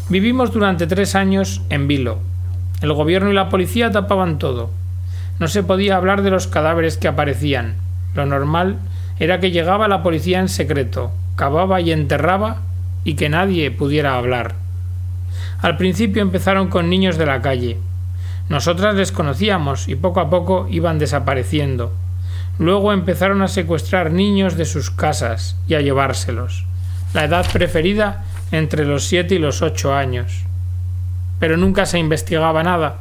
Vivimos 0.09 0.51
durante 0.51 0.85
tres 0.85 1.15
años 1.15 1.61
en 1.69 1.87
vilo. 1.87 2.19
El 2.81 2.93
gobierno 2.93 3.31
y 3.31 3.33
la 3.33 3.49
policía 3.49 3.91
tapaban 3.91 4.37
todo 4.37 4.69
no 5.43 5.49
se 5.49 5.61
podía 5.61 5.97
hablar 5.97 6.21
de 6.21 6.29
los 6.29 6.47
cadáveres 6.47 6.95
que 6.95 7.09
aparecían. 7.09 7.75
Lo 8.15 8.25
normal 8.25 8.77
era 9.19 9.41
que 9.41 9.51
llegaba 9.51 9.89
la 9.89 10.01
policía 10.01 10.39
en 10.39 10.47
secreto, 10.47 11.11
cavaba 11.35 11.81
y 11.81 11.91
enterraba 11.91 12.61
y 13.03 13.15
que 13.15 13.27
nadie 13.27 13.69
pudiera 13.69 14.15
hablar. 14.15 14.55
Al 15.61 15.75
principio 15.75 16.21
empezaron 16.21 16.69
con 16.69 16.89
niños 16.89 17.17
de 17.17 17.25
la 17.25 17.41
calle. 17.41 17.77
Nosotras 18.47 18.95
les 18.95 19.11
conocíamos 19.11 19.89
y 19.89 19.95
poco 19.95 20.21
a 20.21 20.29
poco 20.29 20.65
iban 20.69 20.97
desapareciendo. 20.97 21.91
Luego 22.57 22.93
empezaron 22.93 23.41
a 23.41 23.49
secuestrar 23.49 24.11
niños 24.11 24.55
de 24.55 24.63
sus 24.63 24.91
casas 24.91 25.57
y 25.67 25.73
a 25.73 25.81
llevárselos. 25.81 26.65
La 27.13 27.25
edad 27.25 27.45
preferida 27.51 28.23
entre 28.53 28.85
los 28.85 29.03
siete 29.03 29.35
y 29.35 29.39
los 29.39 29.61
ocho 29.61 29.93
años. 29.93 30.45
Pero 31.41 31.57
nunca 31.57 31.85
se 31.85 31.99
investigaba 31.99 32.63
nada. 32.63 32.99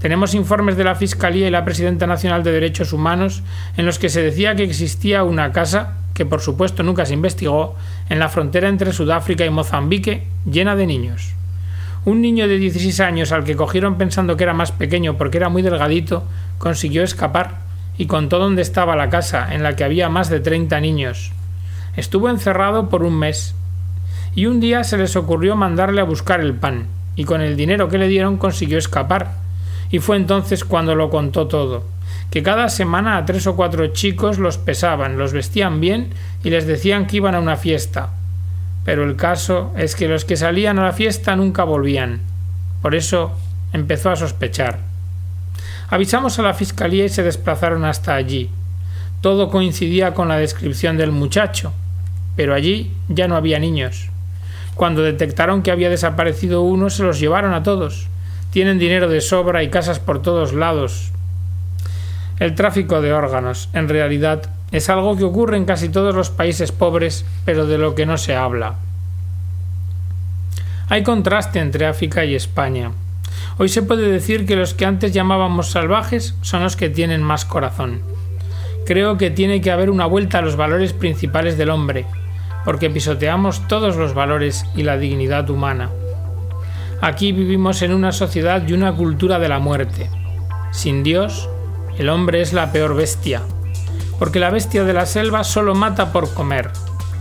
Tenemos 0.00 0.34
informes 0.34 0.76
de 0.76 0.84
la 0.84 0.94
Fiscalía 0.94 1.48
y 1.48 1.50
la 1.50 1.64
Presidenta 1.64 2.06
Nacional 2.06 2.44
de 2.44 2.52
Derechos 2.52 2.92
Humanos 2.92 3.42
en 3.76 3.84
los 3.84 3.98
que 3.98 4.08
se 4.08 4.22
decía 4.22 4.54
que 4.54 4.62
existía 4.62 5.24
una 5.24 5.50
casa, 5.50 5.96
que 6.14 6.24
por 6.24 6.40
supuesto 6.40 6.84
nunca 6.84 7.04
se 7.04 7.14
investigó, 7.14 7.74
en 8.08 8.20
la 8.20 8.28
frontera 8.28 8.68
entre 8.68 8.92
Sudáfrica 8.92 9.44
y 9.44 9.50
Mozambique, 9.50 10.22
llena 10.48 10.76
de 10.76 10.86
niños. 10.86 11.34
Un 12.04 12.22
niño 12.22 12.46
de 12.46 12.58
16 12.58 13.00
años 13.00 13.32
al 13.32 13.42
que 13.42 13.56
cogieron 13.56 13.98
pensando 13.98 14.36
que 14.36 14.44
era 14.44 14.54
más 14.54 14.70
pequeño 14.70 15.18
porque 15.18 15.38
era 15.38 15.48
muy 15.48 15.62
delgadito, 15.62 16.22
consiguió 16.58 17.02
escapar 17.02 17.56
y 17.96 18.06
contó 18.06 18.38
dónde 18.38 18.62
estaba 18.62 18.94
la 18.94 19.10
casa, 19.10 19.52
en 19.52 19.64
la 19.64 19.74
que 19.74 19.82
había 19.82 20.08
más 20.08 20.30
de 20.30 20.38
30 20.38 20.78
niños. 20.78 21.32
Estuvo 21.96 22.30
encerrado 22.30 22.88
por 22.88 23.02
un 23.02 23.18
mes. 23.18 23.56
Y 24.36 24.46
un 24.46 24.60
día 24.60 24.84
se 24.84 24.96
les 24.96 25.16
ocurrió 25.16 25.56
mandarle 25.56 26.00
a 26.00 26.04
buscar 26.04 26.40
el 26.40 26.54
pan, 26.54 26.86
y 27.16 27.24
con 27.24 27.40
el 27.40 27.56
dinero 27.56 27.88
que 27.88 27.98
le 27.98 28.06
dieron 28.06 28.36
consiguió 28.36 28.78
escapar 28.78 29.47
y 29.90 29.98
fue 30.00 30.16
entonces 30.16 30.64
cuando 30.64 30.94
lo 30.94 31.10
contó 31.10 31.46
todo, 31.46 31.84
que 32.30 32.42
cada 32.42 32.68
semana 32.68 33.16
a 33.16 33.24
tres 33.24 33.46
o 33.46 33.56
cuatro 33.56 33.86
chicos 33.88 34.38
los 34.38 34.58
pesaban, 34.58 35.16
los 35.16 35.32
vestían 35.32 35.80
bien 35.80 36.10
y 36.44 36.50
les 36.50 36.66
decían 36.66 37.06
que 37.06 37.16
iban 37.16 37.34
a 37.34 37.40
una 37.40 37.56
fiesta. 37.56 38.10
Pero 38.84 39.04
el 39.04 39.16
caso 39.16 39.72
es 39.76 39.96
que 39.96 40.08
los 40.08 40.24
que 40.24 40.36
salían 40.36 40.78
a 40.78 40.84
la 40.84 40.92
fiesta 40.92 41.36
nunca 41.36 41.64
volvían. 41.64 42.20
Por 42.82 42.94
eso 42.94 43.32
empezó 43.72 44.10
a 44.10 44.16
sospechar. 44.16 44.78
Avisamos 45.88 46.38
a 46.38 46.42
la 46.42 46.54
fiscalía 46.54 47.06
y 47.06 47.08
se 47.08 47.22
desplazaron 47.22 47.84
hasta 47.84 48.14
allí. 48.14 48.50
Todo 49.22 49.50
coincidía 49.50 50.12
con 50.12 50.28
la 50.28 50.36
descripción 50.36 50.96
del 50.96 51.12
muchacho, 51.12 51.72
pero 52.36 52.54
allí 52.54 52.92
ya 53.08 53.26
no 53.26 53.36
había 53.36 53.58
niños. 53.58 54.10
Cuando 54.74 55.02
detectaron 55.02 55.62
que 55.62 55.70
había 55.70 55.90
desaparecido 55.90 56.62
uno, 56.62 56.88
se 56.90 57.02
los 57.02 57.18
llevaron 57.18 57.52
a 57.54 57.62
todos 57.62 58.06
tienen 58.50 58.78
dinero 58.78 59.08
de 59.08 59.20
sobra 59.20 59.62
y 59.62 59.70
casas 59.70 59.98
por 59.98 60.22
todos 60.22 60.52
lados. 60.52 61.12
El 62.38 62.54
tráfico 62.54 63.00
de 63.00 63.12
órganos, 63.12 63.68
en 63.72 63.88
realidad, 63.88 64.50
es 64.70 64.88
algo 64.88 65.16
que 65.16 65.24
ocurre 65.24 65.56
en 65.56 65.64
casi 65.64 65.88
todos 65.88 66.14
los 66.14 66.30
países 66.30 66.72
pobres, 66.72 67.24
pero 67.44 67.66
de 67.66 67.78
lo 67.78 67.94
que 67.94 68.06
no 68.06 68.16
se 68.16 68.36
habla. 68.36 68.76
Hay 70.88 71.02
contraste 71.02 71.58
entre 71.58 71.86
África 71.86 72.24
y 72.24 72.34
España. 72.34 72.92
Hoy 73.58 73.68
se 73.68 73.82
puede 73.82 74.08
decir 74.08 74.46
que 74.46 74.56
los 74.56 74.74
que 74.74 74.86
antes 74.86 75.12
llamábamos 75.12 75.70
salvajes 75.70 76.34
son 76.42 76.62
los 76.62 76.76
que 76.76 76.90
tienen 76.90 77.22
más 77.22 77.44
corazón. 77.44 78.00
Creo 78.86 79.18
que 79.18 79.30
tiene 79.30 79.60
que 79.60 79.70
haber 79.70 79.90
una 79.90 80.06
vuelta 80.06 80.38
a 80.38 80.42
los 80.42 80.56
valores 80.56 80.92
principales 80.92 81.58
del 81.58 81.70
hombre, 81.70 82.06
porque 82.64 82.88
pisoteamos 82.88 83.66
todos 83.68 83.96
los 83.96 84.14
valores 84.14 84.64
y 84.76 84.82
la 84.82 84.96
dignidad 84.96 85.50
humana. 85.50 85.90
Aquí 87.00 87.30
vivimos 87.30 87.82
en 87.82 87.94
una 87.94 88.10
sociedad 88.10 88.66
y 88.66 88.72
una 88.72 88.92
cultura 88.92 89.38
de 89.38 89.48
la 89.48 89.60
muerte. 89.60 90.10
Sin 90.72 91.04
Dios, 91.04 91.48
el 91.96 92.08
hombre 92.08 92.40
es 92.40 92.52
la 92.52 92.72
peor 92.72 92.96
bestia, 92.96 93.40
porque 94.18 94.40
la 94.40 94.50
bestia 94.50 94.82
de 94.82 94.92
la 94.92 95.06
selva 95.06 95.44
solo 95.44 95.76
mata 95.76 96.12
por 96.12 96.34
comer, 96.34 96.70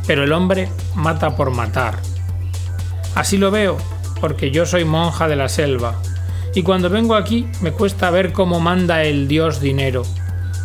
pero 0.08 0.24
el 0.24 0.34
hombre 0.34 0.70
mata 0.96 1.36
por 1.36 1.52
matar. 1.52 2.00
Así 3.14 3.38
lo 3.38 3.52
veo, 3.52 3.78
porque 4.20 4.50
yo 4.50 4.66
soy 4.66 4.84
monja 4.84 5.28
de 5.28 5.36
la 5.36 5.48
selva, 5.48 6.02
y 6.56 6.64
cuando 6.64 6.90
vengo 6.90 7.14
aquí 7.14 7.48
me 7.62 7.72
cuesta 7.72 8.10
ver 8.10 8.34
cómo 8.34 8.60
manda 8.60 9.04
el 9.04 9.28
Dios 9.28 9.62
dinero, 9.62 10.02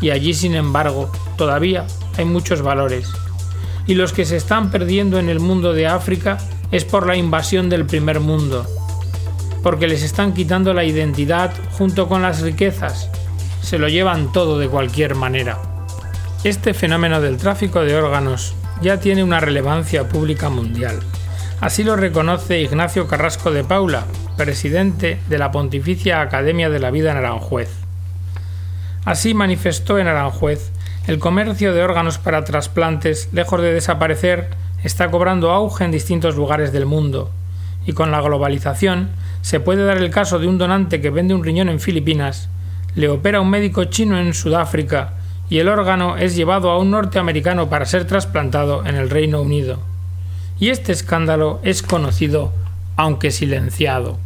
y 0.00 0.08
allí 0.08 0.32
sin 0.32 0.54
embargo 0.54 1.12
todavía 1.36 1.86
hay 2.16 2.24
muchos 2.24 2.62
valores, 2.62 3.10
y 3.86 3.94
los 3.94 4.14
que 4.14 4.24
se 4.24 4.38
están 4.38 4.70
perdiendo 4.70 5.18
en 5.18 5.28
el 5.28 5.38
mundo 5.38 5.74
de 5.74 5.86
África 5.86 6.38
es 6.70 6.86
por 6.86 7.06
la 7.06 7.16
invasión 7.16 7.68
del 7.68 7.84
primer 7.84 8.18
mundo, 8.18 8.66
porque 9.62 9.86
les 9.86 10.02
están 10.02 10.34
quitando 10.34 10.74
la 10.74 10.84
identidad 10.84 11.52
junto 11.72 12.08
con 12.08 12.22
las 12.22 12.40
riquezas. 12.40 13.10
Se 13.62 13.78
lo 13.78 13.88
llevan 13.88 14.32
todo 14.32 14.58
de 14.58 14.68
cualquier 14.68 15.14
manera. 15.14 15.58
Este 16.44 16.74
fenómeno 16.74 17.20
del 17.20 17.36
tráfico 17.36 17.80
de 17.80 17.96
órganos 17.96 18.54
ya 18.82 18.98
tiene 18.98 19.22
una 19.22 19.40
relevancia 19.40 20.08
pública 20.08 20.50
mundial. 20.50 20.98
Así 21.60 21.84
lo 21.84 21.94
reconoce 21.94 22.60
Ignacio 22.60 23.06
Carrasco 23.06 23.52
de 23.52 23.62
Paula, 23.62 24.04
presidente 24.36 25.20
de 25.28 25.38
la 25.38 25.52
Pontificia 25.52 26.20
Academia 26.20 26.68
de 26.68 26.80
la 26.80 26.90
Vida 26.90 27.12
en 27.12 27.18
Aranjuez. 27.18 27.70
Así 29.04 29.34
manifestó 29.34 29.98
en 29.98 30.08
Aranjuez, 30.08 30.72
el 31.06 31.20
comercio 31.20 31.72
de 31.72 31.82
órganos 31.82 32.18
para 32.18 32.44
trasplantes, 32.44 33.28
lejos 33.32 33.60
de 33.60 33.72
desaparecer, 33.72 34.50
está 34.82 35.10
cobrando 35.10 35.52
auge 35.52 35.84
en 35.84 35.92
distintos 35.92 36.34
lugares 36.34 36.72
del 36.72 36.86
mundo, 36.86 37.30
y 37.86 37.92
con 37.92 38.10
la 38.10 38.20
globalización 38.20 39.10
se 39.42 39.60
puede 39.60 39.84
dar 39.84 39.98
el 39.98 40.10
caso 40.10 40.38
de 40.38 40.46
un 40.46 40.56
donante 40.56 41.00
que 41.00 41.10
vende 41.10 41.34
un 41.34 41.44
riñón 41.44 41.68
en 41.68 41.80
Filipinas, 41.80 42.48
le 42.94 43.08
opera 43.08 43.40
un 43.40 43.50
médico 43.50 43.84
chino 43.84 44.18
en 44.18 44.34
Sudáfrica 44.34 45.14
y 45.50 45.58
el 45.58 45.68
órgano 45.68 46.16
es 46.16 46.34
llevado 46.34 46.70
a 46.70 46.78
un 46.78 46.90
norteamericano 46.90 47.68
para 47.68 47.84
ser 47.84 48.06
trasplantado 48.06 48.86
en 48.86 48.94
el 48.94 49.10
Reino 49.10 49.42
Unido. 49.42 49.80
Y 50.58 50.70
este 50.70 50.92
escándalo 50.92 51.60
es 51.62 51.82
conocido, 51.82 52.52
aunque 52.96 53.30
silenciado. 53.30 54.18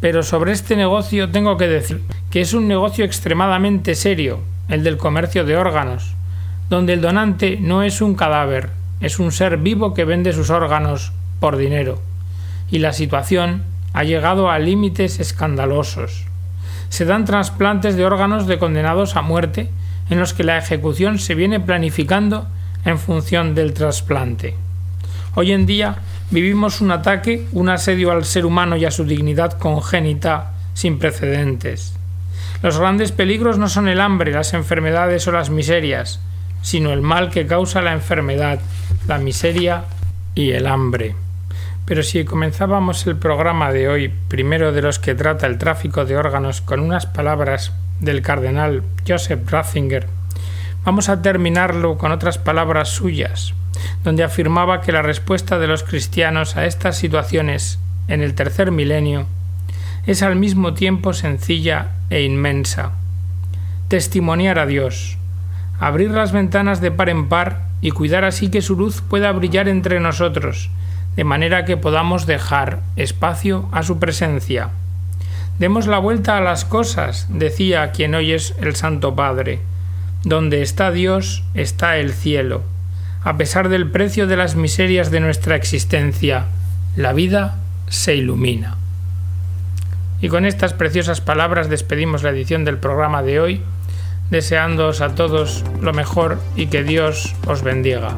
Pero 0.00 0.22
sobre 0.22 0.52
este 0.52 0.76
negocio 0.76 1.30
tengo 1.30 1.56
que 1.56 1.68
decir 1.68 2.02
que 2.30 2.40
es 2.40 2.52
un 2.52 2.68
negocio 2.68 3.04
extremadamente 3.04 3.94
serio, 3.94 4.40
el 4.68 4.82
del 4.82 4.96
comercio 4.96 5.44
de 5.44 5.56
órganos, 5.56 6.14
donde 6.68 6.94
el 6.94 7.00
donante 7.00 7.58
no 7.60 7.82
es 7.82 8.00
un 8.00 8.14
cadáver, 8.14 8.70
es 9.00 9.18
un 9.18 9.30
ser 9.32 9.58
vivo 9.58 9.94
que 9.94 10.04
vende 10.04 10.32
sus 10.32 10.50
órganos 10.50 11.12
por 11.38 11.56
dinero 11.56 12.00
y 12.70 12.78
la 12.78 12.92
situación 12.92 13.64
ha 13.92 14.04
llegado 14.04 14.50
a 14.50 14.58
límites 14.58 15.20
escandalosos. 15.20 16.24
Se 16.88 17.04
dan 17.04 17.24
trasplantes 17.24 17.96
de 17.96 18.04
órganos 18.04 18.46
de 18.46 18.58
condenados 18.58 19.16
a 19.16 19.22
muerte 19.22 19.70
en 20.10 20.18
los 20.18 20.34
que 20.34 20.44
la 20.44 20.58
ejecución 20.58 21.18
se 21.18 21.34
viene 21.34 21.60
planificando 21.60 22.46
en 22.84 22.98
función 22.98 23.54
del 23.54 23.74
trasplante. 23.74 24.56
Hoy 25.34 25.52
en 25.52 25.66
día 25.66 25.96
vivimos 26.30 26.80
un 26.80 26.90
ataque, 26.90 27.46
un 27.52 27.68
asedio 27.68 28.10
al 28.10 28.24
ser 28.24 28.46
humano 28.46 28.76
y 28.76 28.84
a 28.84 28.90
su 28.90 29.04
dignidad 29.04 29.58
congénita 29.58 30.52
sin 30.74 30.98
precedentes. 30.98 31.94
Los 32.62 32.78
grandes 32.78 33.12
peligros 33.12 33.58
no 33.58 33.68
son 33.68 33.88
el 33.88 34.00
hambre, 34.00 34.32
las 34.32 34.52
enfermedades 34.52 35.26
o 35.28 35.32
las 35.32 35.50
miserias, 35.50 36.20
sino 36.62 36.92
el 36.92 37.00
mal 37.00 37.30
que 37.30 37.46
causa 37.46 37.80
la 37.80 37.92
enfermedad, 37.92 38.60
la 39.06 39.18
miseria 39.18 39.84
y 40.34 40.50
el 40.50 40.66
hambre. 40.66 41.14
Pero 41.90 42.04
si 42.04 42.24
comenzábamos 42.24 43.04
el 43.08 43.16
programa 43.16 43.72
de 43.72 43.88
hoy, 43.88 44.12
primero 44.28 44.70
de 44.70 44.80
los 44.80 45.00
que 45.00 45.16
trata 45.16 45.48
el 45.48 45.58
tráfico 45.58 46.04
de 46.04 46.16
órganos, 46.16 46.60
con 46.60 46.78
unas 46.78 47.06
palabras 47.06 47.72
del 47.98 48.22
cardenal 48.22 48.84
Joseph 49.04 49.50
Ratzinger, 49.50 50.06
vamos 50.84 51.08
a 51.08 51.20
terminarlo 51.20 51.98
con 51.98 52.12
otras 52.12 52.38
palabras 52.38 52.90
suyas, 52.90 53.54
donde 54.04 54.22
afirmaba 54.22 54.82
que 54.82 54.92
la 54.92 55.02
respuesta 55.02 55.58
de 55.58 55.66
los 55.66 55.82
cristianos 55.82 56.56
a 56.56 56.64
estas 56.64 56.96
situaciones 56.96 57.80
en 58.06 58.22
el 58.22 58.36
tercer 58.36 58.70
milenio 58.70 59.26
es 60.06 60.22
al 60.22 60.36
mismo 60.36 60.74
tiempo 60.74 61.12
sencilla 61.12 61.88
e 62.08 62.22
inmensa. 62.22 62.92
Testimoniar 63.88 64.60
a 64.60 64.66
Dios, 64.66 65.18
abrir 65.80 66.12
las 66.12 66.30
ventanas 66.30 66.80
de 66.80 66.92
par 66.92 67.08
en 67.08 67.28
par 67.28 67.64
y 67.80 67.90
cuidar 67.90 68.24
así 68.24 68.48
que 68.48 68.62
su 68.62 68.76
luz 68.76 69.00
pueda 69.00 69.32
brillar 69.32 69.66
entre 69.66 69.98
nosotros, 69.98 70.70
de 71.16 71.24
manera 71.24 71.64
que 71.64 71.76
podamos 71.76 72.26
dejar 72.26 72.80
espacio 72.96 73.68
a 73.72 73.82
su 73.82 73.98
presencia. 73.98 74.70
Demos 75.58 75.86
la 75.86 75.98
vuelta 75.98 76.36
a 76.36 76.40
las 76.40 76.64
cosas, 76.64 77.26
decía 77.28 77.92
quien 77.92 78.14
hoy 78.14 78.32
es 78.32 78.54
el 78.60 78.76
Santo 78.76 79.14
Padre. 79.14 79.60
Donde 80.24 80.62
está 80.62 80.90
Dios 80.90 81.44
está 81.54 81.98
el 81.98 82.12
cielo. 82.12 82.62
A 83.22 83.36
pesar 83.36 83.68
del 83.68 83.90
precio 83.90 84.26
de 84.26 84.36
las 84.36 84.56
miserias 84.56 85.10
de 85.10 85.20
nuestra 85.20 85.56
existencia, 85.56 86.46
la 86.96 87.12
vida 87.12 87.58
se 87.88 88.16
ilumina. 88.16 88.76
Y 90.22 90.28
con 90.28 90.46
estas 90.46 90.72
preciosas 90.72 91.20
palabras 91.20 91.68
despedimos 91.68 92.22
la 92.22 92.30
edición 92.30 92.64
del 92.64 92.78
programa 92.78 93.22
de 93.22 93.40
hoy, 93.40 93.62
deseándoos 94.30 95.00
a 95.00 95.14
todos 95.14 95.64
lo 95.80 95.92
mejor 95.92 96.40
y 96.56 96.68
que 96.68 96.82
Dios 96.82 97.34
os 97.46 97.62
bendiga. 97.62 98.16